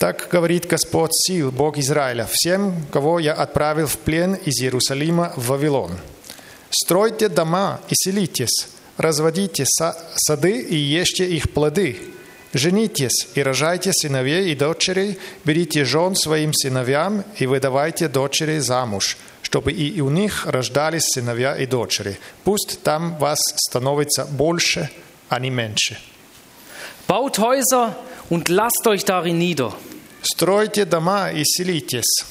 Так 0.00 0.28
говорит 0.32 0.66
Господь 0.66 1.10
сил, 1.12 1.52
Бог 1.52 1.76
Израиля, 1.76 2.26
всем, 2.26 2.86
кого 2.90 3.18
я 3.18 3.34
отправил 3.34 3.86
в 3.86 3.98
плен 3.98 4.32
из 4.32 4.62
Иерусалима 4.62 5.34
в 5.36 5.48
Вавилон. 5.48 5.92
Стройте 6.70 7.28
дома 7.28 7.82
и 7.90 7.94
селитесь, 7.94 8.68
разводите 8.96 9.64
са- 9.64 9.94
сады 10.16 10.58
и 10.58 10.74
ешьте 10.74 11.26
их 11.26 11.52
плоды. 11.52 12.00
Женитесь 12.54 13.28
и 13.34 13.42
рожайте 13.42 13.92
сыновей 13.92 14.50
и 14.50 14.54
дочерей, 14.54 15.18
берите 15.44 15.84
жен 15.84 16.14
своим 16.14 16.54
сыновьям 16.54 17.22
и 17.36 17.46
выдавайте 17.46 18.08
дочери 18.08 18.58
замуж, 18.58 19.18
чтобы 19.42 19.70
и 19.70 20.00
у 20.00 20.08
них 20.08 20.46
рождались 20.46 21.04
сыновья 21.12 21.54
и 21.54 21.66
дочери. 21.66 22.18
Пусть 22.44 22.82
там 22.82 23.18
вас 23.18 23.38
становится 23.68 24.24
больше, 24.24 24.88
а 25.28 25.38
не 25.40 25.50
меньше. 25.50 25.98
Baut 27.06 27.38
Häuser 27.38 27.96
und 28.30 28.48
lasst 28.48 28.86
euch 28.86 29.04
darin 29.04 29.36
nieder. 29.36 29.74
Стройте 30.21 30.85
дома 30.85 31.31
и 31.31 31.43
селитесь. 31.43 32.25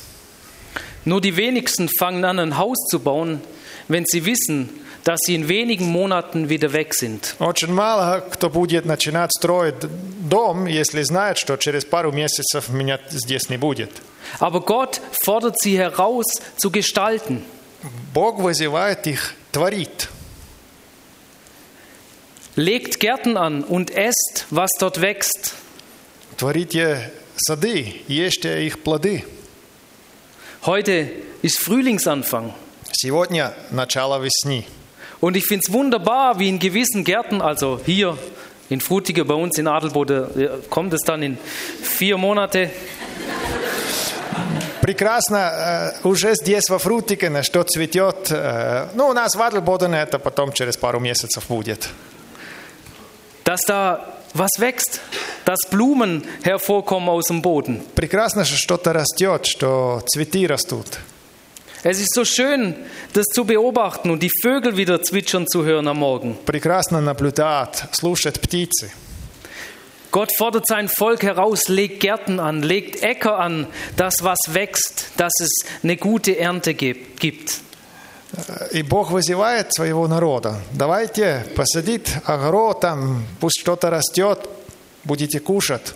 Nur 1.05 1.21
die 1.21 1.37
wenigsten 1.37 1.89
fangen 1.99 2.25
an, 2.25 2.39
ein 2.39 2.57
Haus 2.57 2.79
zu 2.91 2.99
bauen, 2.99 3.43
wenn 3.89 4.05
sie 4.07 4.25
wissen, 4.25 4.71
dass 5.05 5.21
sie 5.27 5.35
in 5.35 5.49
wenigen 5.49 5.93
Monaten 5.93 6.49
wieder 6.49 6.73
weg 6.73 6.95
sind. 6.95 7.37
Очень 7.39 7.73
мало 7.73 8.21
кто 8.31 8.49
будет 8.49 8.87
начинать 8.87 9.31
строить 9.33 9.75
дом, 10.29 10.67
если 10.67 11.03
знает, 11.03 11.37
что 11.37 11.57
через 11.57 11.85
пару 11.85 12.11
месяцев 12.11 12.71
меня 12.71 12.99
здесь 13.11 13.51
не 13.51 13.59
будет. 13.59 13.91
Aber 14.41 14.63
Gott 14.63 15.01
fordert 15.23 15.61
sie 15.61 15.77
heraus 15.77 16.25
zu 16.57 16.71
gestalten. 16.71 17.45
Бог 18.15 18.41
вызывает 18.41 19.07
их 19.07 19.35
творить. 19.53 20.09
Legt 22.57 22.99
Gärten 23.01 23.37
an 23.37 23.63
und 23.63 23.91
esst, 23.91 24.47
was 24.51 24.71
dort 24.79 25.03
wächst. 25.03 25.55
Творите 26.39 27.13
сады, 27.39 28.03
ешьте 28.09 28.67
их 28.67 28.83
плоды. 28.83 29.25
Heute 30.65 31.11
ist 31.43 31.59
Frühlingsanfang. 31.61 32.53
Сегодня 32.93 33.53
начало 33.71 34.21
весны. 34.23 34.65
Und 35.21 35.37
ich 35.37 35.47
finde 35.47 35.65
es 35.67 35.73
wunderbar, 35.73 36.39
wie 36.39 36.49
in 36.49 36.59
gewissen 36.59 37.03
Gärten, 37.05 37.41
also 37.43 37.81
hier 37.85 38.17
in 38.71 38.81
Frutiger, 38.81 39.25
bei 39.25 39.35
uns 39.35 39.59
in 39.59 39.67
Adelbode, 39.67 40.61
äh, 40.65 40.69
kommt 40.71 40.93
es 40.95 41.01
dann 41.05 41.23
in 41.23 41.39
vier 41.83 42.17
Monate. 42.19 42.71
Прекрасно, 44.81 45.37
э, 46.03 46.07
уже 46.09 46.35
здесь 46.35 46.69
во 46.69 46.79
Фрутикене, 46.79 47.43
что 47.43 47.63
цветет. 47.65 48.31
э, 48.31 48.89
Ну, 48.95 49.09
у 49.09 49.13
нас 49.15 49.35
в 49.35 49.41
Адлбодене 49.41 49.97
это 49.99 50.19
потом 50.19 50.53
через 50.53 50.77
пару 50.77 51.01
месяцев 51.01 51.45
будет. 51.49 51.89
dass 53.45 53.61
da 53.67 53.99
was 54.35 54.59
wächst, 54.59 55.01
dass 55.45 55.59
Blumen 55.71 56.25
hervorkommen 56.43 57.09
aus 57.09 57.27
dem 57.27 57.43
Boden. 57.43 57.83
Прекрасно, 57.95 58.45
что 58.45 58.57
что-то 58.57 58.93
растет, 58.93 59.47
что 59.47 60.03
цветы 60.07 60.47
растут. 60.47 60.99
Es 61.83 62.01
ist 62.01 62.15
so 62.15 62.25
schön, 62.25 62.75
das 63.13 63.27
zu 63.27 63.45
beobachten 63.45 64.11
und 64.11 64.23
die 64.23 64.31
Vögel 64.43 64.79
wieder 64.79 65.03
zwitschern 65.03 65.47
zu 65.47 65.65
hören 65.65 65.87
am 65.87 65.99
Morgen. 65.99 66.35
Прекрасно 66.47 67.03
наблюдать, 67.03 67.85
слушать 67.93 68.41
птицы. 68.41 68.91
Gott 70.11 70.31
fordert 70.35 70.67
sein 70.67 70.89
Volk 70.89 71.25
heraus, 71.25 71.69
legt 71.69 72.01
Gärten 72.01 72.39
an, 72.41 72.63
legt 72.63 73.03
Äcker 73.03 73.39
an, 73.39 73.67
dass 73.97 74.23
was 74.23 74.39
wächst, 74.53 75.09
dass 75.17 75.33
es 75.41 75.51
eine 75.83 75.97
gute 75.97 76.39
Ernte 76.39 76.73
gibt. 76.73 77.21
gibt. 77.21 77.61
И 78.73 78.83
Бог 78.83 79.11
вызывает 79.11 79.73
своего 79.75 80.09
народа. 80.09 80.61
Давайте 80.73 81.47
посадить 81.55 82.09
огород, 82.25 82.81
там 82.81 83.25
пусть 83.41 83.61
что-то 83.61 83.91
растет, 83.91 84.49
будете 85.05 85.41
кушать. 85.41 85.95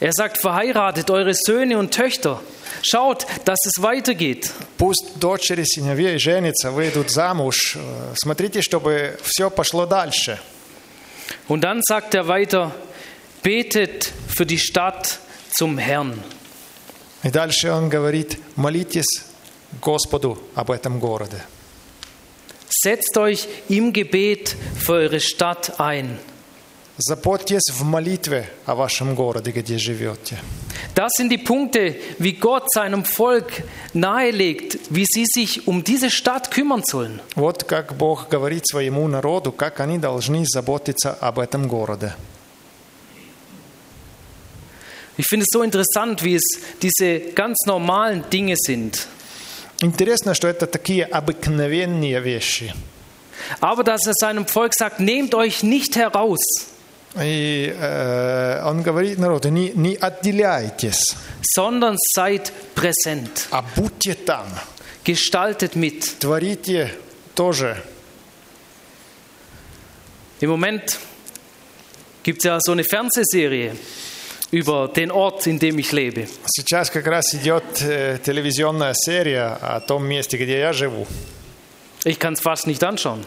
Er 0.00 0.12
sagt, 0.12 0.38
verheiratet 0.38 1.10
eure 1.10 1.34
Söhne 1.34 1.76
und 1.76 1.92
Töchter. 1.92 2.40
Schaut, 2.82 3.26
dass 3.44 3.58
es 3.66 3.82
weitergeht. 3.82 4.50
Пусть 4.78 5.18
дочери, 5.18 5.64
сыновей 5.64 6.18
женятся, 6.18 6.70
выйдут 6.70 7.10
замуж. 7.10 7.76
Э, 7.76 8.14
Смотрите, 8.14 8.62
чтобы 8.62 9.18
все 9.22 9.50
пошло 9.50 9.84
дальше. 9.84 10.38
Und 11.48 11.62
dann 11.62 11.80
sagt 11.82 12.14
er 12.14 12.26
weiter, 12.28 12.74
betet 13.42 14.10
für 14.28 14.46
die 14.46 14.58
Stadt 14.58 15.18
zum 15.50 15.76
Herrn. 15.76 16.22
И 17.22 17.30
дальше 17.30 17.70
он 17.70 17.90
говорит, 17.90 18.38
молитесь 18.56 19.24
Господу 19.82 20.38
об 20.54 20.70
этом 20.70 20.98
городе. 20.98 21.42
Setzt 22.70 23.18
euch 23.18 23.46
im 23.68 23.92
Gebet 23.92 24.56
für 24.78 24.94
eure 24.94 25.20
Stadt 25.20 25.78
ein. 25.78 26.18
Das 30.94 31.10
sind 31.16 31.30
die 31.30 31.38
Punkte, 31.38 31.96
wie 32.18 32.32
Gott 32.34 32.70
seinem 32.72 33.04
Volk 33.04 33.62
nahelegt, 33.94 34.78
wie 34.90 35.06
sie 35.06 35.24
sich 35.26 35.66
um 35.66 35.82
diese 35.82 36.10
Stadt 36.10 36.50
kümmern 36.50 36.82
sollen. 36.84 37.20
Вот 37.36 37.64
как 37.64 37.96
Бог 37.96 38.28
говорит 38.28 38.66
своему 38.66 39.08
народу, 39.08 39.52
как 39.52 39.80
они 39.80 39.98
должны 39.98 40.44
заботиться 40.46 41.12
об 41.20 41.38
этом 41.38 41.68
городе. 41.68 42.14
Ich 45.16 45.26
finde 45.26 45.44
es 45.44 45.52
so 45.52 45.62
interessant, 45.62 46.22
wie 46.22 46.36
es 46.36 46.42
diese 46.80 47.20
ganz 47.34 47.66
normalen 47.66 48.24
Dinge 48.30 48.56
sind. 48.56 49.06
Интересно, 49.82 50.34
что 50.34 50.48
это 50.48 50.66
такие 50.66 51.04
обыкновенные 51.04 52.20
вещи. 52.20 52.74
Aber 53.60 53.84
dass 53.84 54.06
er 54.06 54.12
seinem 54.14 54.46
Volk 54.46 54.72
sagt, 54.74 55.00
nehmt 55.00 55.34
euch 55.34 55.62
nicht 55.62 55.96
heraus, 55.96 56.40
И 57.21 57.73
э, 57.73 58.61
он 58.65 58.81
говорит 58.81 59.17
народу, 59.17 59.49
не, 59.49 59.71
не 59.71 59.95
отделяйтесь, 59.95 61.15
sondern 61.41 61.95
seid 62.15 62.51
präsent, 62.75 63.47
а 63.51 63.63
будьте 63.75 64.15
там. 64.15 64.47
gestaltet 65.05 65.75
mit. 65.75 66.19
Творите 66.19 66.91
тоже. 67.35 67.81
Im 70.41 70.49
Moment 70.49 70.99
gibt 72.23 72.39
es 72.39 72.43
ja 72.43 72.57
so 72.59 72.73
eine 72.73 72.83
Fernsehserie 72.83 73.75
über 74.51 74.89
den 74.89 75.11
Ort, 75.11 75.47
in 75.47 75.59
dem 75.59 75.79
ich 75.79 75.91
lebe. 75.91 76.27
Сейчас 76.47 76.89
как 76.89 77.07
раз 77.07 77.33
идет 77.33 77.81
э, 77.81 78.19
телевизионная 78.23 78.93
серия 78.93 79.57
о 79.61 79.79
том 79.79 80.05
месте, 80.05 80.37
где 80.37 80.59
я 80.59 80.73
живу. 80.73 81.07
Ich 82.03 82.19
kann 82.19 82.33
es 82.33 82.41
fast 82.41 82.67
nicht 82.67 82.83
anschauen. 82.83 83.23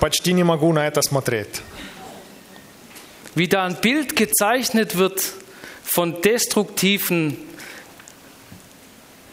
Почти 0.00 0.32
не 0.32 0.44
могу 0.44 0.72
на 0.72 0.86
это 0.86 1.02
смотреть. 1.02 1.62
Wie 3.35 3.47
da 3.47 3.65
ein 3.65 3.75
Bild 3.81 4.15
gezeichnet 4.15 4.97
wird 4.97 5.21
von 5.83 6.21
destruktiven 6.21 7.37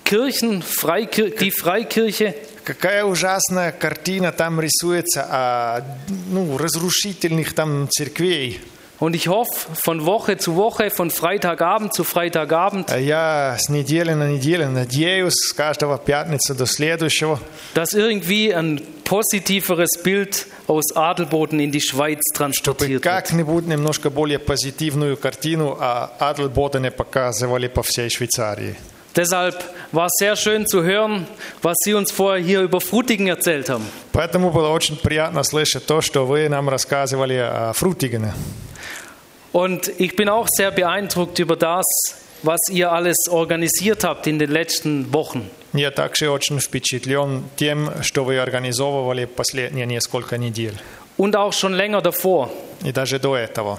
Kirchen, 0.04 0.62
Freikir 0.62 1.30
die 1.30 1.50
Freikirche, 1.50 2.34
Какая 2.64 3.04
ужасная 3.04 3.72
картина 3.72 4.30
там 4.30 4.60
рисуется 4.60 5.26
о 5.28 5.98
ну, 6.30 6.56
разрушительных 6.56 7.54
там 7.54 7.88
церквей. 7.90 8.60
Und 8.98 9.16
ich 9.16 9.26
hoffe, 9.26 9.50
von 9.74 10.06
Woche 10.06 10.36
zu 10.36 10.54
Woche, 10.54 10.88
von 10.90 11.10
Freitagabend 11.10 11.92
zu 11.92 12.04
Freitagabend, 12.04 12.88
А 12.88 12.98
Я 13.00 13.56
с 13.58 13.68
недели 13.68 14.12
на 14.12 14.28
неделю 14.28 14.68
надеюсь, 14.68 15.34
с 15.34 15.52
каждого 15.52 15.98
пятницы 15.98 16.54
до 16.54 16.66
следующего, 16.66 17.40
dass 17.74 17.94
irgendwie 17.94 18.54
ein 18.54 18.80
positiveres 19.04 20.00
Bild 20.04 20.46
aus 20.68 20.94
Adelboden 20.94 21.58
in 21.58 21.72
die 21.72 21.80
Schweiz 21.80 22.20
transportiert 22.32 23.02
wird. 23.02 23.02
как-нибудь 23.02 23.66
немножко 23.66 24.08
более 24.08 24.38
позитивную 24.38 25.16
картину 25.16 25.76
о 25.80 26.12
Адлботене 26.20 26.92
показывали 26.92 27.66
по 27.66 27.82
всей 27.82 28.08
Швейцарии. 28.08 28.76
Deshalb 29.16 29.56
war 29.90 30.06
es 30.06 30.12
sehr 30.18 30.36
schön 30.36 30.64
zu 30.66 30.84
hören, 30.84 31.26
was 31.60 31.74
Sie 31.84 31.92
uns 31.94 32.12
vorher 32.12 32.40
hier 32.42 32.60
über 32.62 32.80
Frutigen 32.80 33.26
erzählt 33.26 33.68
haben. 33.68 33.84
Поэтому 34.12 34.52
было 34.52 34.68
очень 34.68 34.96
приятно 34.96 35.42
слышать 35.42 35.84
то, 35.86 36.00
что 36.00 36.24
вы 36.24 36.48
нам 36.48 36.68
рассказывали 36.68 37.34
о 37.34 37.72
Фрутигене. 37.74 38.32
Und 39.56 39.88
ich 40.00 40.16
bin 40.16 40.28
auch 40.28 40.46
sehr 40.48 40.70
beeindruckt 40.70 41.38
über 41.38 41.56
das, 41.56 41.84
was 42.42 42.58
ihr 42.70 42.90
alles 42.90 43.16
organisiert 43.28 44.02
habt 44.04 44.26
in 44.26 44.38
den 44.38 44.50
letzten 44.50 45.12
Wochen. 45.12 45.50
Я 45.74 45.90
также 45.90 46.30
очень 46.30 46.60
впечатлен 46.60 47.44
тем, 47.56 47.90
что 48.02 48.24
вы 48.24 48.38
организовывали 48.38 49.24
последние 49.26 49.86
несколько 49.86 50.36
недель. 50.38 50.74
Und 51.16 51.36
auch 51.36 51.52
schon 51.52 51.74
länger 51.74 52.00
davor 52.02 52.50
И 52.84 52.92
даже 52.92 53.18
до 53.18 53.36
этого. 53.36 53.78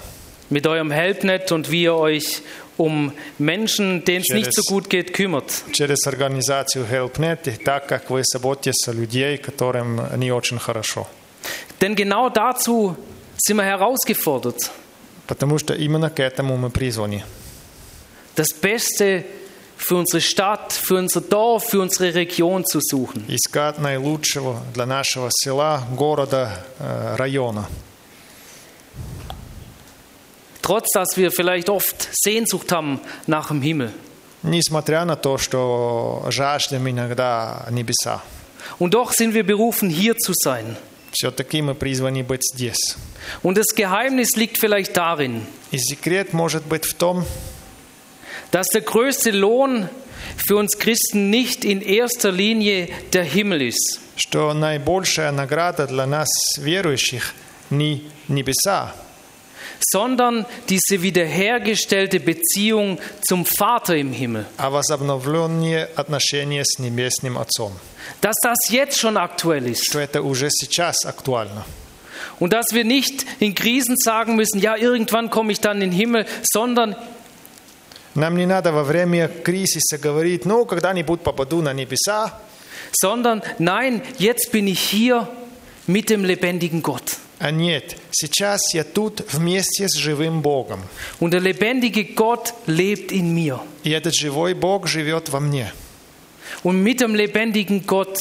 mit 0.50 0.66
eurem 0.66 0.90
Helpnet 0.90 1.50
und 1.52 1.70
wie 1.70 1.82
ihr 1.84 1.94
euch 1.94 2.42
um 2.76 3.12
Menschen, 3.38 4.04
denen 4.04 4.24
es 4.28 4.34
nicht 4.34 4.52
so 4.52 4.62
Через- 4.62 4.66
gut 4.68 4.90
geht, 4.90 5.12
kümmert. 5.12 5.64
Через 5.72 6.06
организацию 6.06 6.84
HelpNet, 6.86 7.46
и 7.48 7.52
так 7.56 7.86
как 7.86 8.10
вы 8.10 8.22
заботитесь 8.24 8.86
о 8.88 8.92
людей, 8.92 9.36
которым 9.38 10.00
не 10.18 10.32
очень 10.32 10.58
хорошо. 10.58 11.06
Denn 11.80 11.94
genau 11.96 12.30
dazu 12.30 12.96
sind 13.36 13.56
wir 13.58 13.64
herausgefordert, 13.64 14.70
Потому 15.28 15.58
что 15.58 15.74
именно 15.74 16.10
к 16.10 16.20
этому 16.20 16.56
мы 16.56 16.70
призваны. 16.70 17.24
das 18.34 18.48
Beste 18.60 19.24
für 19.76 19.96
unsere 19.96 20.20
Stadt, 20.20 20.72
für 20.72 20.96
unser 20.96 21.20
Dorf, 21.20 21.70
für 21.70 21.80
unsere 21.80 22.14
Region 22.14 22.64
zu 22.64 22.80
suchen. 22.80 23.24
Искать 23.28 23.78
наилучшего 23.78 24.62
для 24.72 24.86
нашего 24.86 25.30
села, 25.30 25.86
города, 25.96 26.64
э, 26.78 27.16
района. 27.16 27.68
Trotz 30.62 30.86
dass 30.94 31.16
wir 31.16 31.30
vielleicht 31.30 31.68
oft 31.68 32.08
Sehnsucht 32.12 32.72
haben 32.72 33.00
nach 33.26 33.48
dem 33.48 33.60
Himmel. 33.60 33.92
Несмотря 34.42 35.04
на 35.04 35.16
то, 35.16 35.38
что 35.38 36.26
жаждем 36.30 36.88
иногда 36.88 37.66
небеса. 37.70 38.22
Und 38.78 38.94
doch 38.94 39.12
sind 39.12 39.34
wir 39.34 39.44
berufen, 39.44 39.90
hier 39.90 40.16
zu 40.16 40.32
sein. 40.34 40.76
Все-таки 41.21 41.61
мы 41.61 41.75
призваны 41.75 42.23
быть 42.23 42.43
здесь. 42.49 42.95
Und 43.43 43.57
das 43.57 43.75
Geheimnis 43.75 44.37
liegt 44.37 44.57
vielleicht 44.57 44.95
darin, 44.95 45.41
И 45.71 45.77
секрет 45.77 46.31
может 46.31 46.63
быть 46.63 46.85
в 46.85 46.93
том, 46.93 47.25
dass 48.51 48.67
der 48.67 48.79
größte 48.81 49.31
Lohn 49.31 49.89
für 50.37 50.55
uns 50.55 50.77
Christen 50.79 51.29
nicht 51.29 51.65
in 51.65 51.81
erster 51.81 52.31
Linie 52.31 52.87
der 53.11 53.25
Himmel 53.25 53.63
ist, 53.63 53.99
что 54.15 54.53
наибольшая 54.53 55.33
награда 55.33 55.87
для 55.87 56.05
нас, 56.05 56.29
верующих, 56.57 57.33
не 57.69 58.05
небеса, 58.29 58.95
sondern 59.91 60.45
diese 60.69 61.01
wiederhergestellte 61.01 62.21
Beziehung 62.21 62.97
zum 63.27 63.45
Vater 63.45 63.97
im 63.97 64.13
Himmel. 64.13 64.45
а 64.55 64.69
возобновленные 64.69 65.83
отношения 65.83 66.63
с 66.63 66.79
Небесным 66.79 67.37
Отцом. 67.37 67.73
Dass 68.20 68.36
das 68.42 68.56
jetzt 68.70 68.98
schon 68.98 69.16
aktuell 69.16 69.66
ist 69.66 69.84
Что 69.86 69.98
это 70.00 70.22
уже 70.22 70.48
сейчас 70.50 71.04
актуально. 71.04 71.64
und 72.40 72.52
dass 72.52 72.72
wir 72.72 72.84
nicht 72.84 73.24
in 73.38 73.54
Krisen 73.54 73.96
sagen 73.96 74.34
müssen, 74.36 74.58
ja, 74.60 74.76
irgendwann 74.76 75.30
komme 75.30 75.52
ich 75.52 75.60
dann 75.60 75.82
in 75.82 75.90
den 75.90 75.92
Himmel, 75.92 76.26
sondern 76.42 76.96
Нам 78.16 78.36
не 78.36 78.46
надо 78.46 78.70
во 78.72 78.84
время 78.84 79.26
кризиса 79.28 79.98
говорить, 79.98 80.44
ну, 80.44 80.64
когда-нибудь 80.64 81.22
попаду 81.22 81.62
на 81.62 81.72
небеса, 81.72 82.32
sondern 82.92 83.42
nein, 83.58 84.02
jetzt 84.18 84.52
bin 84.52 84.68
ich 84.68 84.78
hier 84.78 85.26
mit 85.88 86.10
dem 86.10 86.24
lebendigen 86.24 86.80
Gott. 86.82 87.16
а 87.40 87.50
нет, 87.50 87.96
сейчас 88.12 88.72
я 88.72 88.84
тут 88.84 89.24
вместе 89.32 89.88
с 89.88 89.96
живым 89.96 90.42
Богом. 90.42 90.80
Und 91.18 91.32
der 91.32 91.40
lebendige 91.40 92.04
Gott 92.14 92.54
lebt 92.66 93.10
in 93.10 93.34
mir. 93.34 93.60
И 93.82 93.90
этот 93.90 94.14
живой 94.14 94.54
Бог 94.54 94.86
живет 94.86 95.28
во 95.30 95.40
мне. 95.40 95.72
Und 96.62 96.82
mit 96.82 97.00
dem 97.00 97.14
lebendigen 97.14 97.86
Gott 97.86 98.20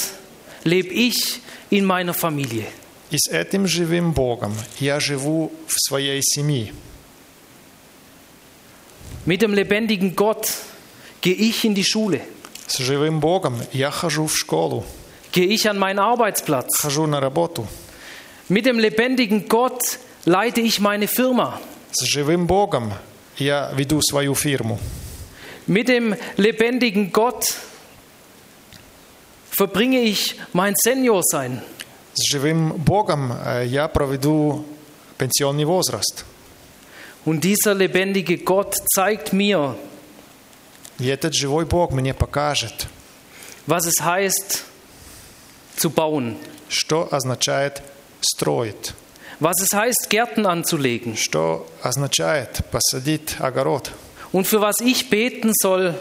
lebe 0.63 0.93
ich 0.93 1.39
in 1.69 1.85
meiner 1.85 2.13
Familie. 2.13 2.65
И 3.11 3.17
с 3.17 3.29
этим 3.29 3.67
живым 3.67 4.11
Богом 4.13 4.55
я 4.79 4.99
живу 4.99 5.51
в 5.67 5.73
своей 5.87 6.21
семье. 6.23 6.73
Mit 9.25 9.41
dem 9.41 9.53
lebendigen 9.53 10.15
Gott 10.15 10.49
gehe 11.21 11.35
ich 11.35 11.63
in 11.63 11.75
die 11.75 11.83
Schule, 11.83 12.21
С 12.67 12.77
живым 12.79 13.19
Богом 13.19 13.61
я 13.71 13.91
хожу 13.91 14.25
в 14.27 14.35
школу, 14.35 14.83
gehe 15.31 15.45
ich 15.47 15.69
an 15.69 15.77
meinen 15.77 15.99
Arbeitsplatz. 15.99 16.81
хожу 16.81 17.05
на 17.05 17.19
работу. 17.19 17.67
Mit 18.49 18.65
dem 18.65 18.79
lebendigen 18.79 19.47
Gott 19.47 19.99
leite 20.25 20.61
ich 20.61 20.79
meine 20.79 21.07
Firma. 21.07 21.59
С 21.91 22.05
живым 22.05 22.47
Богом 22.47 22.93
я 23.37 23.71
веду 23.75 24.01
свою 24.01 24.33
фирму. 24.33 24.79
Mit 25.67 25.87
dem 25.87 26.15
lebendigen 26.37 27.11
Gott 27.13 27.55
verbringe 29.57 30.01
ich 30.01 30.35
mein 30.53 30.73
Seniorsein. 30.75 31.61
С 32.15 32.31
живым 32.31 32.73
Богом 32.73 33.31
э, 33.31 33.65
я 33.65 33.87
проведу 33.87 34.65
пенсионный 35.17 35.65
возраст. 35.65 36.25
Und 37.25 37.43
dieser 37.43 37.73
lebendige 37.73 38.37
Gott 38.37 38.75
zeigt 38.93 39.33
mir, 39.33 39.75
И 40.99 41.07
этот 41.07 41.33
живой 41.33 41.65
Бог 41.65 41.91
мне 41.91 42.13
покажет, 42.13 42.87
was 43.65 43.85
es 43.87 44.03
heißt, 44.03 44.63
zu 45.75 45.89
bauen, 45.89 46.37
что 46.69 47.11
означает 47.11 47.81
строить, 48.21 48.93
was 49.39 49.59
es 49.61 49.75
heißt, 49.75 50.09
Gärten 50.09 50.45
anzulegen 50.45 51.17
что 51.17 51.65
означает 51.81 52.63
посадить 52.71 53.37
огород, 53.39 53.91
und 54.31 54.45
für 54.45 54.61
was 54.61 54.81
ich 54.81 55.09
beten 55.09 55.51
soll 55.61 55.95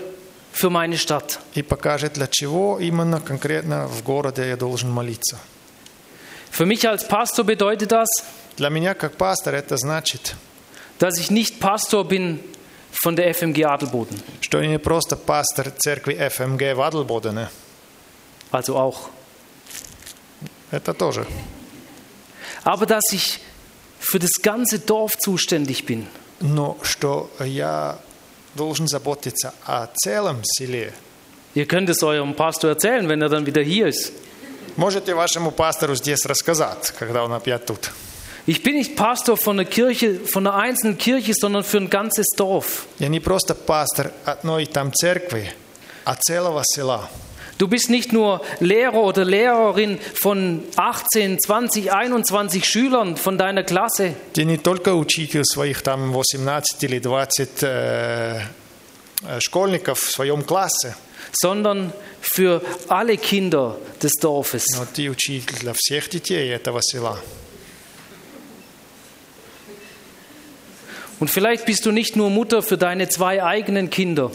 für 0.52 0.70
meine 0.70 0.96
Stadt. 0.98 1.38
и 1.54 1.62
покажет, 1.62 2.14
для 2.14 2.26
чего 2.26 2.78
именно 2.78 3.20
конкретно 3.20 3.86
в 3.88 4.02
городе 4.02 4.48
я 4.48 4.56
должен 4.56 4.90
молиться. 4.90 5.38
Für 6.50 6.66
mich 6.66 6.86
als 6.86 7.06
Pastor 7.08 7.44
bedeutet 7.44 7.92
das, 7.92 8.06
Для 8.56 8.68
меня, 8.68 8.92
как 8.94 9.16
пастор, 9.16 9.54
это 9.54 9.76
значит, 9.78 10.34
dass 10.98 11.18
ich 11.18 11.30
nicht 11.30 11.58
Pastor 11.58 12.04
bin 12.06 12.40
von 12.92 13.16
der 13.16 13.34
FMG 13.34 13.64
Adelboden, 13.64 14.20
что 14.42 14.60
я 14.60 14.68
не 14.68 14.78
просто 14.78 15.16
пастор 15.16 15.70
церкви 15.70 16.14
ФМГ 16.28 16.76
в 16.76 16.82
Адлбодене, 16.82 17.48
also 18.50 18.76
auch, 18.76 19.08
это 20.70 20.92
тоже, 20.92 21.26
aber 22.64 22.84
dass 22.84 23.10
ich 23.12 23.38
für 23.98 24.18
das 24.18 24.42
ganze 24.42 24.78
Dorf 24.78 25.16
zuständig 25.16 25.86
bin. 25.86 26.06
но 26.40 26.76
что 26.82 27.30
я 27.40 27.98
должен 28.57 28.87
заботиться 28.89 29.53
о 29.65 29.87
целом 30.03 30.41
селе. 30.43 30.91
Ihr 31.55 31.65
könnt 31.65 31.89
es 31.89 32.03
eurem 32.03 32.35
Pastor 32.35 32.71
erzählen, 32.71 33.07
wenn 33.07 33.21
er 33.21 33.29
dann 33.29 33.45
wieder 33.45 33.61
hier 33.61 33.87
ist. 33.87 34.11
Можете 34.75 35.15
вашему 35.15 35.51
пастору 35.51 35.95
здесь 35.95 36.25
рассказать, 36.25 36.93
когда 36.99 37.23
он 37.23 37.31
опять 37.31 37.65
тут. 37.65 37.91
Ich 38.45 38.63
bin 38.63 38.75
nicht 38.75 38.95
Pastor 38.95 39.35
von 39.35 39.59
einer 39.59 39.67
Kirche, 39.67 40.19
von 40.19 40.45
einer 40.45 40.55
einzelnen 40.55 40.97
Kirche, 40.97 41.33
sondern 41.33 41.63
für 41.63 41.77
ein 41.77 41.89
ganzes 41.89 42.27
Dorf. 42.35 42.85
Я 42.99 43.07
не 43.07 43.19
просто 43.19 43.55
пастор 43.55 44.11
одной 44.23 44.67
там 44.67 44.93
церкви, 44.93 45.51
а 46.05 46.15
целого 46.15 46.63
села. 46.63 47.09
Du 47.58 47.68
bist 47.68 47.90
nicht 47.90 48.12
nur 48.12 48.40
Lehrer 48.60 49.02
oder 49.02 49.24
Lehrerin 49.24 49.98
von 50.14 50.62
18, 50.76 51.38
20, 51.38 51.92
21 51.92 52.64
Schülern 52.64 53.16
von 53.16 53.38
deiner 53.38 53.62
Klasse, 53.62 54.14
Ты 54.32 54.44
не 54.44 54.56
только 54.58 54.94
учитель 54.94 55.44
своих 55.44 55.82
там 55.82 56.12
18 56.16 56.82
или 56.82 56.98
20 56.98 57.62
э, 57.62 58.40
э, 59.28 59.40
школьников 59.40 60.00
в 60.00 60.10
своем 60.10 60.42
классе, 60.42 60.96
sondern 61.40 61.92
für 62.20 62.62
alle 62.88 63.16
Kinder 63.16 63.76
des 64.02 64.12
Dorfes. 64.20 64.64
но 64.76 64.84
ты 64.84 65.08
учитель 65.08 65.56
для 65.60 65.72
всех 65.74 66.08
детей 66.08 66.50
этого 66.50 66.80
села. 66.82 67.18
Und 71.20 71.28
vielleicht 71.28 71.66
bist 71.66 71.86
du 71.86 71.92
nicht 71.92 72.16
nur 72.16 72.30
Mutter 72.30 72.62
für 72.62 72.76
deine 72.76 73.08
zwei 73.08 73.44
eigenen 73.44 73.90
Kinder, 73.90 74.32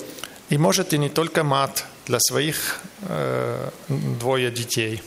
И 0.50 0.58
может 0.58 0.89
ты 0.89 0.97
не 0.97 1.10
только 1.10 1.43
мать 1.43 1.84
для 2.06 2.19
своих 2.19 2.80
э, 3.08 3.69
двое 3.88 4.52
детей, 4.52 5.02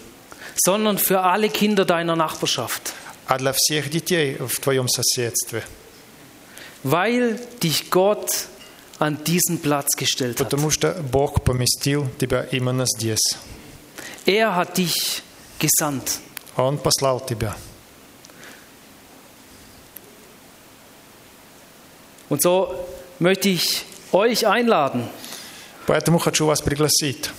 sondern 0.57 0.99
für 0.99 1.21
alle 1.23 1.49
Kinder 1.49 1.85
deiner 1.85 2.17
Nachbarschaft, 2.17 2.93
а 3.27 3.39
для 3.39 3.53
всех 3.53 3.91
детей 3.91 4.37
в 4.39 4.61
твоем 4.61 4.89
соседстве. 4.89 5.63
weil 6.83 7.39
dich 7.63 7.91
Gott 7.91 8.47
an 8.99 9.23
diesen 9.25 9.61
Platz 9.61 9.97
gestellt 9.97 10.41
hat. 10.41 10.49
Потому 10.49 10.71
что 10.71 10.93
Бог 11.11 11.45
поместил 11.45 12.09
тебя 12.19 12.43
именно 12.51 12.87
здесь. 12.87 13.37
Er 14.27 14.55
hat 14.55 14.77
dich 14.79 15.23
gesandt. 15.59 16.21
Он 16.57 16.79
послал 16.79 17.21
тебя. 17.21 17.57
Und 22.29 22.43
so 22.43 22.87
möchte 23.19 23.49
ich 23.49 23.85
euch 24.13 24.47
einladen, 24.47 25.09
Поэтому 25.87 26.19
хочу 26.19 26.47
вас 26.47 26.61
пригласить, 26.61 27.31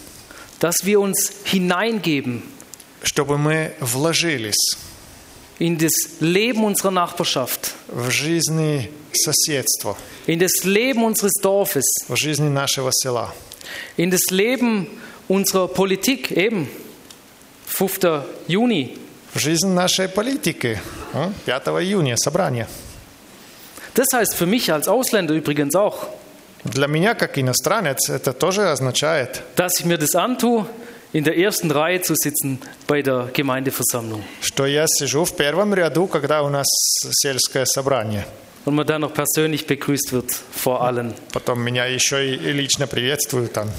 dass 0.60 0.84
wir 0.84 1.00
uns 1.00 1.32
hineingeben 1.46 2.44
чтобы 3.04 3.38
мы 3.38 3.74
вложились 3.80 4.78
in 5.60 5.78
das 5.78 5.94
Leben 6.20 6.64
unserer 6.64 6.92
Nachbarschaft, 6.92 7.74
в 7.88 8.10
жизни 8.10 8.90
соседства, 9.14 9.96
in 10.26 10.40
das 10.40 10.64
Leben 10.64 11.04
unseres 11.04 11.34
Dorfes, 11.42 11.86
в 12.08 12.16
жизни 12.16 12.50
нашего 12.50 12.92
села, 12.92 13.34
in 13.98 14.10
das 14.12 14.32
Leben 14.32 14.88
unserer 15.28 15.68
Politik, 15.68 16.32
eben 16.32 16.68
5. 17.68 18.24
Juni. 18.48 18.98
в 19.34 19.40
жизнь 19.40 19.68
нашей 19.68 20.10
политики. 20.10 20.80
М? 21.14 21.34
5 21.46 21.68
июня 21.82 22.18
собрание. 22.18 22.68
Das 23.94 24.08
heißt 24.14 24.36
für 24.36 24.46
mich 24.46 24.72
als 24.72 24.88
Ausländer 24.88 25.34
übrigens 25.34 25.76
auch, 25.76 26.08
Для 26.65 26.87
меня, 26.87 27.15
как 27.15 27.39
иностранец, 27.39 28.11
это 28.11 28.33
тоже 28.33 28.71
означает, 28.71 29.43
dass 29.57 29.79
ich 29.79 29.87
mir 29.87 29.99
das 29.99 30.15
antue, 30.15 30.67
in 31.13 31.25
der 31.25 31.37
ersten 31.39 31.71
Reihe 31.71 32.03
zu 32.03 32.15
sitzen 32.17 32.59
bei 32.87 33.03
der 33.03 33.31
Gemeindeversammlung 33.33 34.23
что 34.41 34.67
я 34.67 34.87
сижу 34.87 35.25
в 35.25 35.37
первом 35.37 35.73
ряду, 35.75 36.07
когда 36.07 36.43
у 36.43 36.49
нас 36.49 36.67
сельское 37.13 37.65
собрание. 37.65 38.27
und 38.67 38.75
man 38.75 38.87
dann 38.87 39.01
noch 39.01 39.15
persönlich 39.15 39.67
begrüßt 39.67 40.13
wird 40.13 40.31
vor 40.33 40.83
allen. 40.83 41.15
Потом 41.33 41.61
меня 41.63 41.87
еще 41.87 42.35
и 42.35 42.53
лично 42.53 42.87
приветствуют 42.87 43.53
там. 43.53 43.71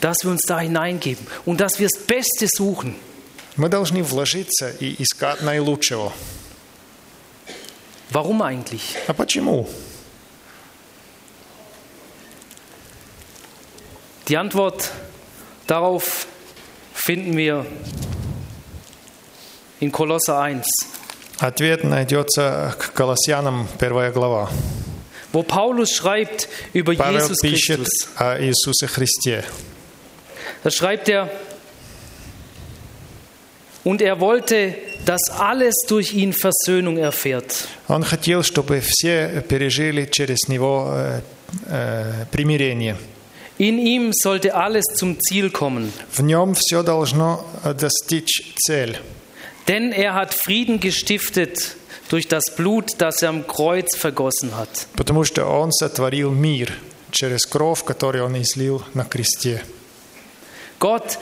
Dass 0.00 0.24
wir 0.24 0.30
uns 0.30 0.42
da 0.42 0.58
hineingeben 0.60 1.26
und 1.44 1.60
dass 1.60 1.78
wir 1.78 1.88
das 1.88 2.00
Beste 2.00 2.48
suchen. 2.48 2.96
Мы 3.56 3.68
должны 3.68 4.02
вложиться 4.02 4.70
и 4.80 5.00
искать 5.00 5.42
наилучшего. 5.42 6.12
Warum 8.10 8.42
eigentlich? 8.42 8.96
А 9.06 9.12
почему? 9.12 9.68
Die 14.27 14.37
Antwort 14.37 14.91
darauf 15.67 16.27
finden 16.93 17.35
wir 17.37 17.65
in 19.79 19.91
Kolosser 19.91 20.39
1, 20.39 20.65
Ответ 21.39 21.85
найдется 21.85 22.75
к 22.77 22.93
Колоссянам, 22.93 23.67
первая 23.79 24.11
глава. 24.11 24.49
wo 25.31 25.43
Paulus 25.43 25.91
schreibt 25.95 26.49
über 26.73 26.93
Павел 26.95 27.19
Jesus 27.19 27.37
пишет 27.41 27.77
Christus. 27.77 28.09
о 28.17 28.37
Иисусе 28.39 28.87
Христе. 28.87 29.43
Da 30.63 30.69
schreibt 30.71 31.07
er, 31.07 31.29
und 33.85 34.01
er 34.01 34.19
wollte, 34.19 34.75
dass 35.05 35.21
alles 35.29 35.75
durch 35.87 36.13
ihn 36.13 36.33
Versöhnung 36.33 36.97
erfährt. 36.97 37.67
Он 37.87 38.03
хотел, 38.03 38.43
чтобы 38.43 38.81
все 38.81 39.41
пережили 39.47 40.05
через 40.11 40.47
Него 40.49 40.91
э, 40.93 41.21
э, 41.67 42.25
примирение. 42.31 42.97
In 43.57 43.77
ihm 43.77 44.11
sollte 44.13 44.55
alles 44.55 44.85
zum 44.95 45.17
Ziel 45.19 45.49
kommen, 45.49 45.91
В 46.11 46.21
нем 46.21 46.55
все 46.55 46.81
должно 46.83 47.45
э, 47.63 47.73
достичь 47.73 48.53
цель, 48.65 48.97
denn 49.67 49.91
er 49.91 50.13
hat 50.15 50.33
Frieden 50.33 50.79
gestiftet 50.79 51.75
durch 52.09 52.27
das 52.27 52.45
Blut, 52.55 52.91
das 52.99 53.21
er 53.21 53.29
am 53.29 53.45
Kreuz 53.47 53.95
vergossen 53.97 54.55
hat. 54.55 54.87
потому 54.95 55.23
что 55.25 55.45
Он 55.45 55.71
сотворил 55.73 56.31
мир 56.31 56.71
через 57.11 57.45
кровь, 57.45 57.83
которую 57.83 58.25
Он 58.25 58.41
излил 58.41 58.81
на 58.93 59.03
кресте. 59.03 59.61
Gott 60.79 61.17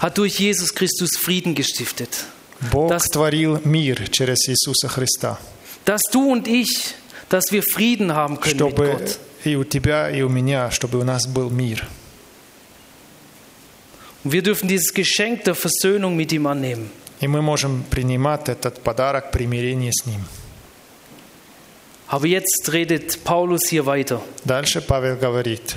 hat 0.00 0.16
durch 0.18 0.38
Jesus 0.38 0.72
Christus 0.74 1.10
Frieden 1.18 1.54
gestiftet. 1.54 2.24
Бог 2.70 2.92
Das- 2.92 3.10
творил 3.10 3.58
мир 3.64 4.08
через 4.10 4.46
Иисуса 4.48 4.88
Христа, 4.88 5.38
Dass 5.86 6.02
du 6.12 6.30
und 6.30 6.46
ich, 6.46 6.94
dass 7.30 7.44
wir 7.50 7.62
Frieden 7.62 8.14
haben 8.14 8.38
können 8.38 8.56
mit 8.56 8.60
чтобы 8.60 8.90
Gott. 8.92 9.18
И 9.45 9.55
у 9.55 9.63
тебя, 9.63 10.09
и 10.09 10.21
у 10.21 10.29
меня, 10.29 10.71
чтобы 10.71 10.99
у 10.99 11.03
нас 11.03 11.27
был 11.27 11.49
мир. 11.49 11.85
Und 14.23 14.31
wir 14.31 14.41
dürfen 14.41 14.67
dieses 14.67 14.93
Geschenk 14.93 15.43
der 15.43 15.55
Versöhnung 15.55 16.15
mit 16.15 16.31
ihm 16.31 16.47
annehmen. 16.47 16.89
И 17.21 17.27
мы 17.27 17.41
можем 17.41 17.83
принимать 17.89 18.49
этот 18.49 18.81
подарок 18.81 19.31
примирения 19.31 19.91
с 19.93 20.05
Ним. 20.05 20.21
Aber 22.07 22.27
jetzt 22.27 22.71
redet 22.71 23.23
Paulus 23.23 23.67
hier 23.69 23.85
weiter. 23.85 24.21
Дальше 24.43 24.81
Павел 24.81 25.15
говорит, 25.15 25.75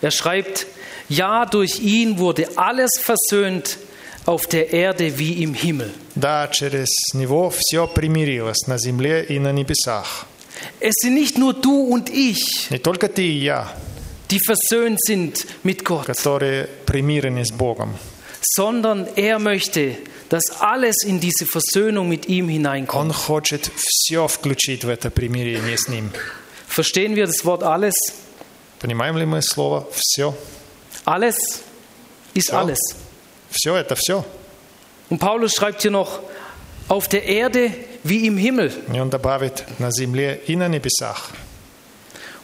Er 0.00 0.10
schreibt, 0.12 0.66
ja, 1.08 1.44
durch 1.46 1.80
ihn 1.80 2.18
wurde 2.18 2.48
alles 2.56 3.00
versöhnt 3.00 3.78
auf 4.26 4.46
der 4.46 4.72
Erde 4.72 5.18
wie 5.18 5.42
im 5.42 5.54
Himmel. 5.54 5.90
да, 6.14 6.48
через 6.48 6.88
Него 7.14 7.50
все 7.50 7.86
примирилось 7.88 8.66
на 8.68 8.78
земле 8.78 9.24
и 9.24 9.38
на 9.40 9.50
небесах. 9.52 10.26
Es 10.79 10.93
sind 11.01 11.15
nicht 11.15 11.37
nur 11.37 11.53
du 11.53 11.87
und 11.93 12.09
ich, 12.09 12.67
Не 12.69 12.77
только 12.79 13.07
ты 13.09 13.23
и 13.23 13.39
я, 13.43 13.71
die 14.31 14.39
versöhnt 14.39 14.99
sind 15.01 15.45
mit 15.63 15.83
Gott, 15.83 16.05
которые 16.05 16.67
примирены 16.85 17.43
с 17.45 17.51
Богом, 17.51 17.95
sondern 18.55 19.07
er 19.15 19.39
möchte, 19.39 19.95
dass 20.29 20.61
alles 20.61 21.03
in 21.03 21.19
diese 21.19 21.45
Versöhnung 21.45 22.07
mit 22.09 22.27
ihm 22.27 22.45
Он 22.45 22.51
hineinkommt. 22.51 23.13
хочет 23.13 23.69
все 23.77 24.27
включить 24.27 24.83
в 24.83 24.89
это 24.89 25.09
примирение 25.09 25.77
с 25.77 25.87
Ним. 25.87 26.11
Verstehen 26.67 27.15
wir 27.15 27.25
das 27.27 27.45
Wort 27.45 27.63
alles? 27.63 27.93
Понимаем 28.79 29.17
ли 29.17 29.25
мы 29.25 29.41
слово 29.41 29.87
«все»? 29.93 30.33
Alles 31.05 31.35
ist 32.33 32.49
Ja. 32.51 32.59
alles. 32.61 32.79
Все – 33.51 33.77
это 33.77 33.95
все. 33.95 34.25
Und 35.09 35.19
Paulus 35.19 35.53
schreibt 35.53 35.81
hier 35.83 35.91
noch, 35.91 36.19
auf 36.87 37.07
der 37.07 37.23
Erde 37.23 37.71
wie 38.03 38.25
im 38.27 38.37
Himmel. 38.37 38.71
И 38.93 38.99
Он 38.99 39.09
добавит 39.09 39.63
на 39.79 39.91
земле 39.91 40.41
и 40.47 40.55
на 40.55 40.67
небесах. 40.67 41.31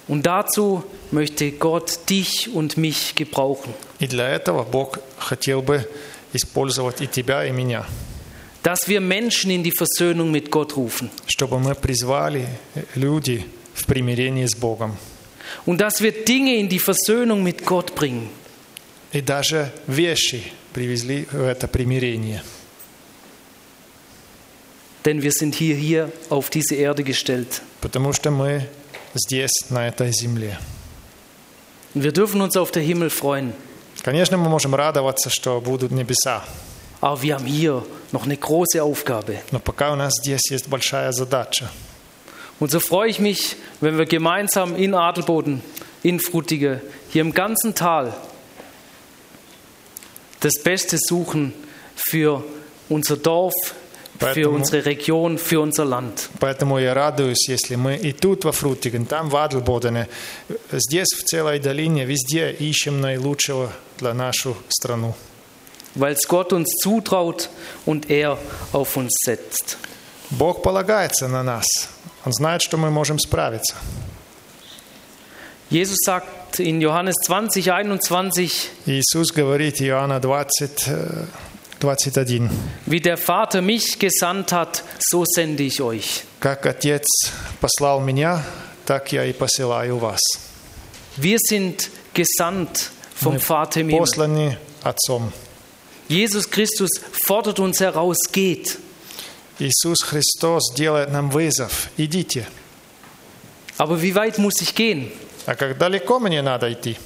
Und 0.07 0.25
dazu 0.25 0.83
möchte 1.12 1.51
Gott 1.51 2.09
dich 2.09 2.49
und 2.53 2.77
mich 2.77 3.15
gebrauchen. 3.15 3.73
И 3.99 4.07
для 4.07 4.27
этого 4.29 4.63
Бог 4.63 4.99
хотел 5.17 5.62
бы 5.62 5.88
использовать 6.33 7.01
и 7.01 7.07
тебя, 7.07 7.45
и 7.45 7.51
меня, 7.51 7.85
Dass 8.63 8.88
wir 8.89 8.99
Menschen 8.99 9.51
in 9.51 9.63
die 9.63 9.71
Versöhnung 9.71 10.31
mit 10.31 10.51
Gott 10.51 10.75
rufen. 10.75 11.09
чтобы 11.27 11.59
мы 11.59 11.75
призвали 11.75 12.47
люди 12.95 13.45
в 13.73 13.85
примирение 13.85 14.47
с 14.47 14.55
Богом. 14.55 14.97
Und 15.65 15.79
dass 15.79 16.01
wir 16.01 16.12
Dinge 16.12 16.55
in 16.57 16.69
die 16.69 16.79
Versöhnung 16.79 17.43
mit 17.43 17.65
Gott 17.65 17.93
bringen. 17.95 18.29
И 19.12 19.21
даже 19.21 19.71
вещи 19.88 20.43
привезли 20.73 21.25
в 21.31 21.41
это 21.43 21.67
примирение. 21.67 22.43
Denn 25.05 25.21
wir 25.21 25.31
sind 25.31 25.55
hier, 25.55 25.75
hier 25.75 26.12
auf 26.29 26.49
diese 26.49 26.75
Erde 26.75 27.03
gestellt. 27.03 27.62
Потому 27.81 28.12
что 28.13 28.31
мы 28.31 28.67
здесь, 29.15 29.51
на 29.69 29.88
этой 29.88 30.12
земле. 30.12 30.57
Und 31.95 32.03
wir 32.03 32.12
dürfen 32.12 32.41
uns 32.41 32.55
auf 32.57 32.71
den 32.71 32.83
Himmel 32.83 33.09
freuen. 33.09 33.53
Конечно, 34.03 34.38
мы 34.38 34.49
можем 34.49 34.75
радоваться, 34.75 35.29
что 35.29 35.59
будут 35.62 35.91
небеса, 35.91 36.43
Aber 37.01 37.21
wir 37.21 37.35
haben 37.35 37.45
hier 37.45 37.85
noch 38.12 38.25
eine 38.25 38.38
große 38.38 38.81
Aufgabe. 38.83 39.39
но 39.51 39.59
пока 39.59 39.91
у 39.91 39.95
нас 39.95 40.13
здесь 40.21 40.41
есть 40.51 40.67
большая 40.67 41.12
задача. 41.12 41.69
Und 42.59 42.71
so 42.71 42.79
freue 42.81 43.09
ich 43.09 43.19
mich, 43.19 43.55
wenn 43.79 43.97
wir 43.97 44.05
gemeinsam 44.05 44.75
in 44.75 44.93
Adelboden, 44.93 45.62
in 46.03 46.19
Frutige, 46.19 46.81
hier 47.09 47.21
im 47.21 47.33
ganzen 47.33 47.73
Tal 47.73 48.13
das 50.41 50.62
Beste 50.62 50.97
suchen 50.99 51.53
für 51.95 52.43
unser 52.89 53.17
Dorf, 53.17 53.53
für 54.24 54.34
Поэтому- 54.34 54.56
unsere 54.56 54.84
Region, 54.84 55.38
für 55.38 55.60
unser 55.60 55.84
Land. 55.84 56.28
Поэтому 56.40 56.78
я 56.78 56.94
радуюсь, 56.94 57.48
если 57.48 57.76
мы 57.76 57.96
и 57.96 58.12
тут 58.12 58.44
во 58.44 58.52
Фрутиген, 58.52 59.06
там 59.06 59.28
в 59.28 59.37
Адлбодене, 59.37 60.08
здесь 60.72 61.08
в 61.16 61.22
целой 61.24 61.58
долине, 61.58 62.04
везде 62.04 62.50
ищем 62.52 63.00
наилучшего 63.00 63.70
для 63.98 64.14
нашу 64.14 64.56
страну. 64.68 65.14
Weil 65.94 66.14
es 66.14 66.26
Gott 66.26 66.52
uns 66.52 66.66
zutraut 66.82 67.48
und 67.87 68.10
er 68.10 68.37
auf 68.72 68.96
uns 68.96 69.12
setzt. 69.26 69.76
Бог 70.30 70.62
полагается 70.62 71.28
на 71.28 71.42
нас. 71.42 71.66
Он 72.24 72.32
знает, 72.32 72.62
что 72.62 72.76
мы 72.76 72.90
можем 72.90 73.18
справиться. 73.18 73.76
Jesus 75.70 75.96
sagt 76.04 76.58
in 76.58 76.80
Johannes 76.80 77.14
20, 77.26 77.68
21, 77.68 78.70
Иисус 78.87 79.32
говорит, 79.32 79.80
Иоанна 79.80 80.20
20, 80.20 80.84
э, 80.88 81.26
21, 81.26 81.28
wie 82.85 82.99
der 82.99 83.17
Vater 83.17 83.62
mich 83.62 83.99
gesandt 83.99 84.51
hat, 84.51 84.83
so 84.99 85.23
sende 85.25 85.63
ich 85.63 85.81
euch. 85.81 86.23
«Как 86.39 86.65
Отец 86.65 87.05
послал 87.62 88.01
меня, 88.01 88.43
так 88.85 89.12
я 89.12 89.25
и 89.25 89.33
посылаю 89.33 89.97
вас». 89.97 90.19
Wir 91.17 91.38
sind 91.39 91.89
gesandt 92.13 92.91
vom 93.15 93.33
Мы 93.33 93.39
Vater 93.39 93.81
im 93.81 93.89
Himmel. 93.89 93.99
посланы 93.99 94.57
Отцом. 94.83 95.31
Jesus 96.07 96.49
Christus 96.49 96.89
fordert 97.25 97.59
uns 97.59 97.79
heraus, 97.79 98.17
geht. 98.31 98.77
Иисус 99.59 99.99
Христос 100.03 100.73
делает 100.73 101.12
нам 101.12 101.29
вызов. 101.29 101.89
Идите. 101.97 102.47
Aber 103.77 104.01
wie 104.01 104.15
weit 104.15 104.38
muss 104.38 104.62
ich 104.62 104.73
gehen? 104.75 105.12
А 105.45 105.55
как 105.55 105.77
далеко 105.77 106.19
мне 106.19 106.41
надо 106.41 106.71
идти? 106.71 106.97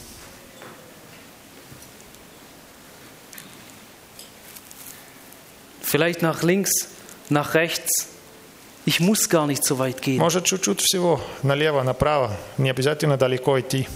Vielleicht 5.87 6.21
nach 6.21 6.43
links, 6.43 6.71
nach 7.29 7.53
rechts. 7.53 8.07
Ich 8.85 8.99
muss 8.99 9.29
gar 9.29 9.47
nicht 9.47 9.63
so 9.65 9.79
weit 9.79 10.01
gehen, 10.01 10.17
Может, 10.19 10.45
чуть-чуть 10.45 10.81
всего, 10.81 11.21
налево, 11.41 11.83
направо. 11.83 12.35
Не 12.57 12.69
обязательно 12.69 13.17
далеко 13.17 13.59
идти, 13.59 13.87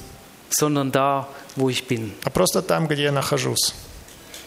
sondern 0.50 0.92
da, 0.92 1.28
wo 1.58 1.70
ich 1.70 1.88
bin. 1.88 2.14
а 2.24 2.30
просто 2.30 2.62
там, 2.62 2.88
где 2.88 3.04
я 3.04 3.12
нахожусь. 3.12 3.74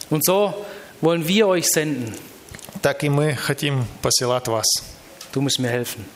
Und 0.09 0.25
so 0.25 0.67
wollen 1.03 1.27
wir 1.29 1.47
euch 1.47 1.67
senden. 1.67 2.15
Так 2.83 3.05
и 3.05 3.11
мы 3.11 3.35
хотим 3.35 3.85
посылать 4.01 4.49
вас. 4.49 4.67
Du 5.33 5.43
musst 5.43 5.59
mir 5.59 5.69
helfen. 5.69 6.07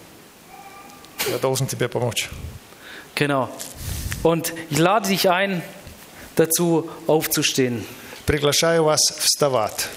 Я 1.31 1.39
должен 1.39 1.67
тебе 1.67 1.89
помочь. 1.89 2.31
Genau. 3.15 3.49
Und 4.23 4.55
ich 4.71 4.79
lade 4.79 5.09
dich 5.09 5.29
ein, 5.29 5.63
dazu 6.37 6.91
aufzustehen. 7.07 7.85
Приглашаю 8.27 8.85
вас 8.85 9.01
вставать. 9.19 9.89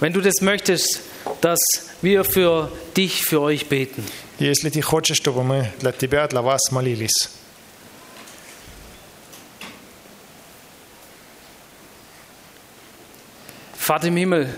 Wenn 0.00 0.12
du 0.12 0.20
das 0.20 0.40
möchtest, 0.40 1.00
dass 1.40 1.58
wir 2.02 2.24
für 2.24 2.70
dich, 2.96 3.24
für 3.24 3.40
euch 3.40 3.68
beten. 3.68 4.04
Если 4.38 4.70
ты 4.70 4.80
хочешь, 4.80 5.18
чтобы 5.18 5.44
мы 5.44 5.70
для 5.80 5.92
тебя, 5.92 6.26
для 6.26 6.42
вас 6.42 6.70
молились. 6.70 7.28
Vater 13.76 14.06
im 14.06 14.16
Himmel, 14.16 14.48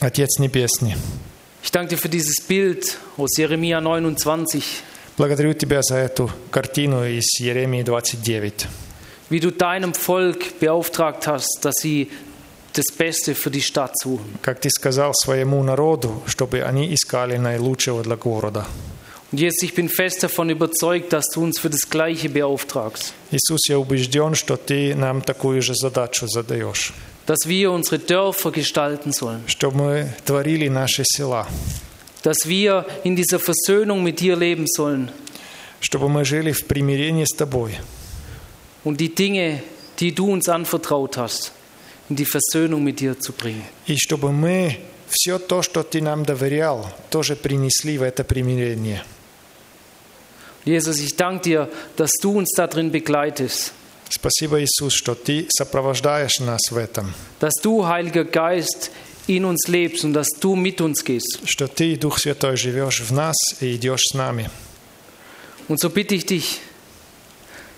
Отец 0.00 0.38
Небесный, 0.38 0.94
ich 1.62 1.70
danke 1.70 1.94
dir 1.94 1.96
für 1.96 2.10
dieses 2.10 2.44
Bild 2.46 2.98
aus 3.16 3.30
Jeremia 3.38 3.80
29, 3.80 4.82
благодарю 5.16 5.54
Тебя 5.54 5.80
за 5.82 5.96
эту 5.96 6.30
картину 6.50 7.04
из 7.04 7.24
Еремии 7.38 7.82
29. 7.82 8.66
wie 9.30 9.40
du 9.40 9.50
deinem 9.50 9.94
Volk 9.94 10.58
beauftragt 10.60 11.26
hast, 11.26 11.60
dass 11.62 11.76
sie 11.80 12.10
das 12.74 12.86
Beste 12.96 13.34
für 13.34 13.50
die 13.50 13.62
Stadt 13.62 13.98
suchen. 13.98 14.38
Как 14.42 14.60
Ты 14.60 14.70
сказал 14.70 15.12
своему 15.14 15.62
народу, 15.62 16.22
чтобы 16.26 16.62
они 16.62 16.94
искали 16.94 17.36
наилучшего 17.36 18.02
для 18.02 18.16
города. 18.16 18.66
Und 19.32 19.38
jetzt, 19.38 19.62
ich 19.62 19.74
bin 19.74 19.88
fest 19.88 20.24
davon 20.24 20.50
überzeugt, 20.50 21.12
dass 21.12 21.26
du 21.32 21.42
uns 21.42 21.60
für 21.60 21.70
das 21.70 21.88
Gleiche 21.88 22.28
beauftragst. 22.28 23.14
Иисус, 23.30 23.68
я 23.68 23.78
убежден, 23.78 24.34
что 24.34 24.56
Ты 24.56 24.94
нам 24.94 25.22
такую 25.22 25.62
же 25.62 25.74
задачу 25.74 26.26
задаешь. 26.26 26.92
Dass 27.26 27.46
wir 27.46 27.70
unsere 27.70 28.00
Dörfer 28.00 28.50
gestalten 28.50 29.12
sollen. 29.12 29.42
Чтобы 29.46 29.76
мы 29.76 30.14
творили 30.24 30.68
наши 30.68 31.04
села. 31.04 31.46
Dass 32.24 32.48
wir 32.48 32.84
in 33.04 33.14
dieser 33.14 33.38
Versöhnung 33.38 34.02
mit 34.02 34.20
dir 34.20 34.36
leben 34.36 34.66
sollen. 34.66 35.10
Чтобы 35.80 36.08
мы 36.08 36.24
жили 36.24 36.52
в 36.52 36.66
примирении 36.66 37.24
с 37.24 37.36
Тобой. 37.36 37.78
Und 38.82 39.00
die 39.00 39.14
Dinge, 39.14 39.62
die 40.00 40.12
du 40.12 40.32
uns 40.32 40.48
anvertraut 40.48 41.16
hast, 41.16 41.52
in 42.08 42.16
die 42.16 42.24
Versöhnung 42.24 42.82
mit 42.82 43.00
dir 43.00 43.18
zu 43.18 43.32
bringen. 43.32 43.64
И 43.86 43.96
чтобы 43.96 44.32
мы 44.32 44.78
все 45.08 45.38
то, 45.38 45.62
что 45.62 45.82
Ты 45.82 46.00
нам 46.00 46.24
доверял, 46.24 46.92
тоже 47.10 47.36
принесли 47.36 47.98
в 47.98 48.02
это 48.02 48.24
примирение. 48.24 49.02
Jesus, 50.64 51.00
ich 51.00 51.16
danke 51.16 51.42
dir, 51.42 51.68
dass 51.96 52.10
du 52.20 52.32
uns 52.32 52.50
darin 52.54 52.90
begleitest. 52.90 53.72
Спасибо, 54.12 54.60
Иисус, 54.60 54.92
что 54.92 55.14
Ты 55.14 55.46
сопровождаешь 55.48 56.40
нас 56.40 56.60
в 56.70 56.76
этом. 56.76 57.14
Dass 57.38 57.54
du, 57.62 57.86
Heiliger 57.86 58.24
Geist, 58.24 58.90
in 59.28 59.44
uns 59.44 59.68
lebst 59.68 60.04
und 60.04 60.14
dass 60.14 60.28
du 60.40 60.56
mit 60.56 60.80
uns 60.80 61.04
gehst. 61.04 61.40
Что 61.44 61.68
Ты, 61.68 61.96
Дух 61.96 62.18
Святой, 62.18 62.56
живешь 62.56 63.00
в 63.00 63.12
нас 63.12 63.36
и 63.60 63.76
идешь 63.76 64.02
с 64.10 64.14
нами. 64.14 64.50
Und 65.68 65.78
so 65.78 65.88
bitte 65.88 66.16
ich 66.16 66.26
dich, 66.26 66.60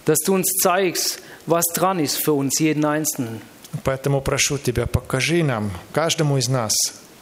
dass 0.07 0.19
du 0.21 0.35
uns 0.35 0.49
zeigst, 0.63 1.21
was 1.45 1.65
dran 1.75 1.99
ist 1.99 2.17
für 2.25 2.33
uns 2.33 2.59
jeden 2.59 2.85
Einzelnen. 2.87 3.43
Поэтому 3.84 4.22
прошу 4.22 4.58
Тебя, 4.58 4.86
покажи 4.86 5.44
нам, 5.44 5.72
каждому 5.94 6.38
из 6.38 6.48
нас, 6.48 6.74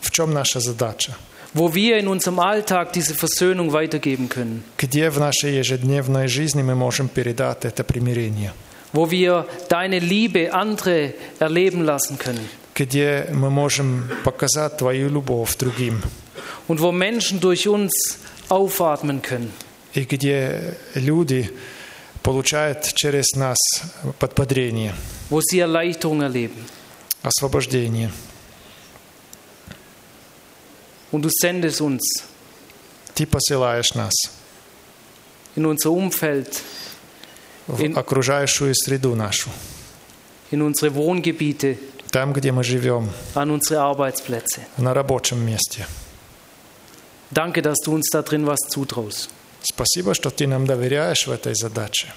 в 0.01 0.11
чем 0.11 0.33
наша 0.33 0.59
задача. 0.59 1.15
Wo 1.53 1.73
wir 1.73 1.97
in 1.97 2.09
unserem 2.09 2.39
Alltag 2.39 2.91
diese 2.91 3.15
Versöhnung 3.15 3.71
weitergeben 3.71 4.27
können. 4.27 4.63
Где 4.77 5.09
в 5.09 5.19
нашей 5.19 5.55
ежедневной 5.55 6.27
жизни 6.27 6.61
мы 6.61 6.75
можем 6.75 7.07
передать 7.07 7.63
это 7.63 7.85
примирение. 7.85 8.51
Wo 8.91 9.09
wir 9.09 9.45
deine 9.69 9.99
Liebe 9.99 10.53
andere 10.53 11.13
erleben 11.39 11.81
lassen 11.81 12.17
können. 12.17 12.45
Где 12.73 13.29
мы 13.31 13.49
можем 13.49 14.03
показать 14.25 14.77
Твою 14.77 15.09
любовь 15.09 15.55
другим. 15.55 16.01
Und 16.67 16.81
wo 16.81 16.91
Menschen 16.91 17.39
durch 17.39 17.69
uns 17.69 18.19
aufatmen 18.49 19.21
können. 19.21 19.51
И 19.93 20.03
где 20.03 20.75
люди 20.93 21.49
получают 22.25 22.91
через 22.95 23.35
нас 23.35 23.57
подбодрение, 24.19 24.93
Wo 25.29 25.41
sie 25.41 25.59
Erleichterung 25.59 26.21
erleben. 26.23 26.65
освобождение. 27.21 28.11
Und 31.11 31.21
du 31.23 31.29
sendest 31.29 31.81
uns 31.81 32.01
Ты 33.13 33.25
посылаешь 33.25 33.93
нас 33.95 34.13
in 35.55 35.65
unser 35.65 35.91
Umfeld, 35.91 36.61
в 37.67 37.79
In- 37.81 37.95
окружающую 37.97 38.73
среду 38.75 39.15
нашу. 39.15 39.49
in 40.51 40.61
unsere 40.61 40.93
Wohngebiete, 40.95 41.77
Там, 42.11 42.33
где 42.33 42.51
мы 42.51 42.63
живем, 42.63 43.09
an 43.35 43.51
unsere 43.51 43.81
Arbeitsplätze. 43.81 44.65
на 44.77 44.93
рабочем 44.93 45.39
месте. 45.45 45.85
Danke, 47.31 47.61
dass 47.61 47.77
du 47.83 47.93
uns 47.93 48.09
da 48.11 48.21
drin 48.21 48.45
was 48.45 48.59
zutraust. 48.69 49.29
Спасибо, 49.64 50.14
что 50.14 50.30
Ты 50.30 50.46
нам 50.46 50.66
доверяешь 50.66 51.26
в 51.26 51.30
этой 51.32 51.54
задаче. 51.54 52.08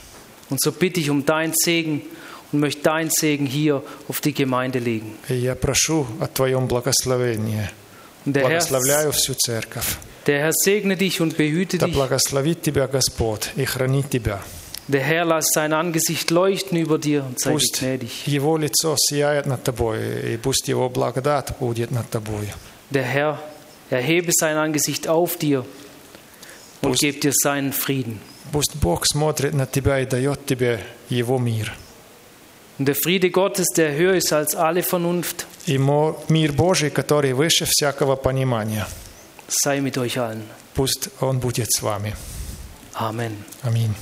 Und 0.49 0.61
so 0.61 0.71
bitte 0.71 0.99
ich 0.99 1.09
um 1.09 1.25
deinen 1.25 1.53
Segen 1.55 2.01
und 2.51 2.59
möchte 2.59 2.81
deinen 2.83 3.09
Segen 3.09 3.45
hier 3.45 3.81
auf 4.07 4.21
die 4.21 4.33
Gemeinde 4.33 4.79
legen. 4.79 5.17
И 5.29 5.35
я 5.35 5.55
прошу 5.55 6.05
о 6.19 6.27
Твоем 6.27 6.67
благословении. 6.67 7.67
Und 8.25 8.35
der 8.35 8.43
Herr, 8.43 8.59
Благословляю 8.59 9.11
всю 9.11 9.33
церковь. 9.33 9.97
der 10.27 10.39
Herr 10.39 10.51
segne 10.53 10.95
dich 10.95 11.19
und 11.21 11.35
behüte 11.37 11.77
Да 11.77 11.87
dich. 11.87 11.93
благословит 11.95 12.61
тебя 12.61 12.87
Господь 12.87 13.49
и 13.55 13.65
хранит 13.65 14.09
тебя. 14.09 14.39
Der 14.87 15.01
Herr 15.01 15.23
lass 15.25 15.47
sein 15.53 15.71
Angesicht 15.73 16.29
leuchten 16.29 16.77
über 16.77 16.97
dir 16.99 17.23
und 17.23 17.39
sei 17.39 17.51
dir 17.51 17.53
Пусть 17.55 17.79
gnädig. 17.81 18.11
Его 18.27 18.57
лицо 18.57 18.95
сияет 18.97 19.45
над 19.45 19.63
тобой, 19.63 20.33
и 20.33 20.37
пусть 20.37 20.67
Его 20.67 20.89
благодать 20.89 21.57
будет 21.59 21.91
над 21.91 22.09
тобой. 22.09 22.47
Der 22.89 23.03
Herr 23.03 23.39
erhebe 23.89 24.31
sein 24.33 24.57
Angesicht 24.57 25.07
auf 25.07 25.37
dir 25.37 25.65
und 26.82 26.92
Pust- 26.92 27.00
gebe 27.00 27.18
dir 27.20 27.32
seinen 27.32 27.72
Frieden. 27.72 28.20
Пусть 28.52 28.76
Бог 28.76 29.04
смотрит 29.06 29.52
на 29.54 29.66
тебя 29.66 30.00
и 30.00 30.06
дает 30.06 30.46
тебе 30.46 30.80
Его 31.10 31.38
мир. 31.38 31.72
Und 32.78 32.86
der 32.86 32.94
Friede 32.94 33.30
Gottes, 33.30 33.66
der 33.76 33.92
höher 33.96 34.14
ist 34.14 34.32
als 34.32 34.54
alle 34.54 34.82
Vernunft, 34.82 35.46
И 35.66 35.76
мир 35.78 36.52
Божий, 36.52 36.90
который 36.90 37.32
выше 37.34 37.66
всякого 37.66 38.16
понимания, 38.16 38.86
sei 39.48 39.80
mit 39.80 39.98
euch 39.98 40.16
allen. 40.16 40.42
пусть 40.74 41.08
Он 41.20 41.40
будет 41.40 41.70
с 41.72 41.82
вами. 41.82 42.14
Amen. 42.94 43.32
Аминь. 43.62 43.94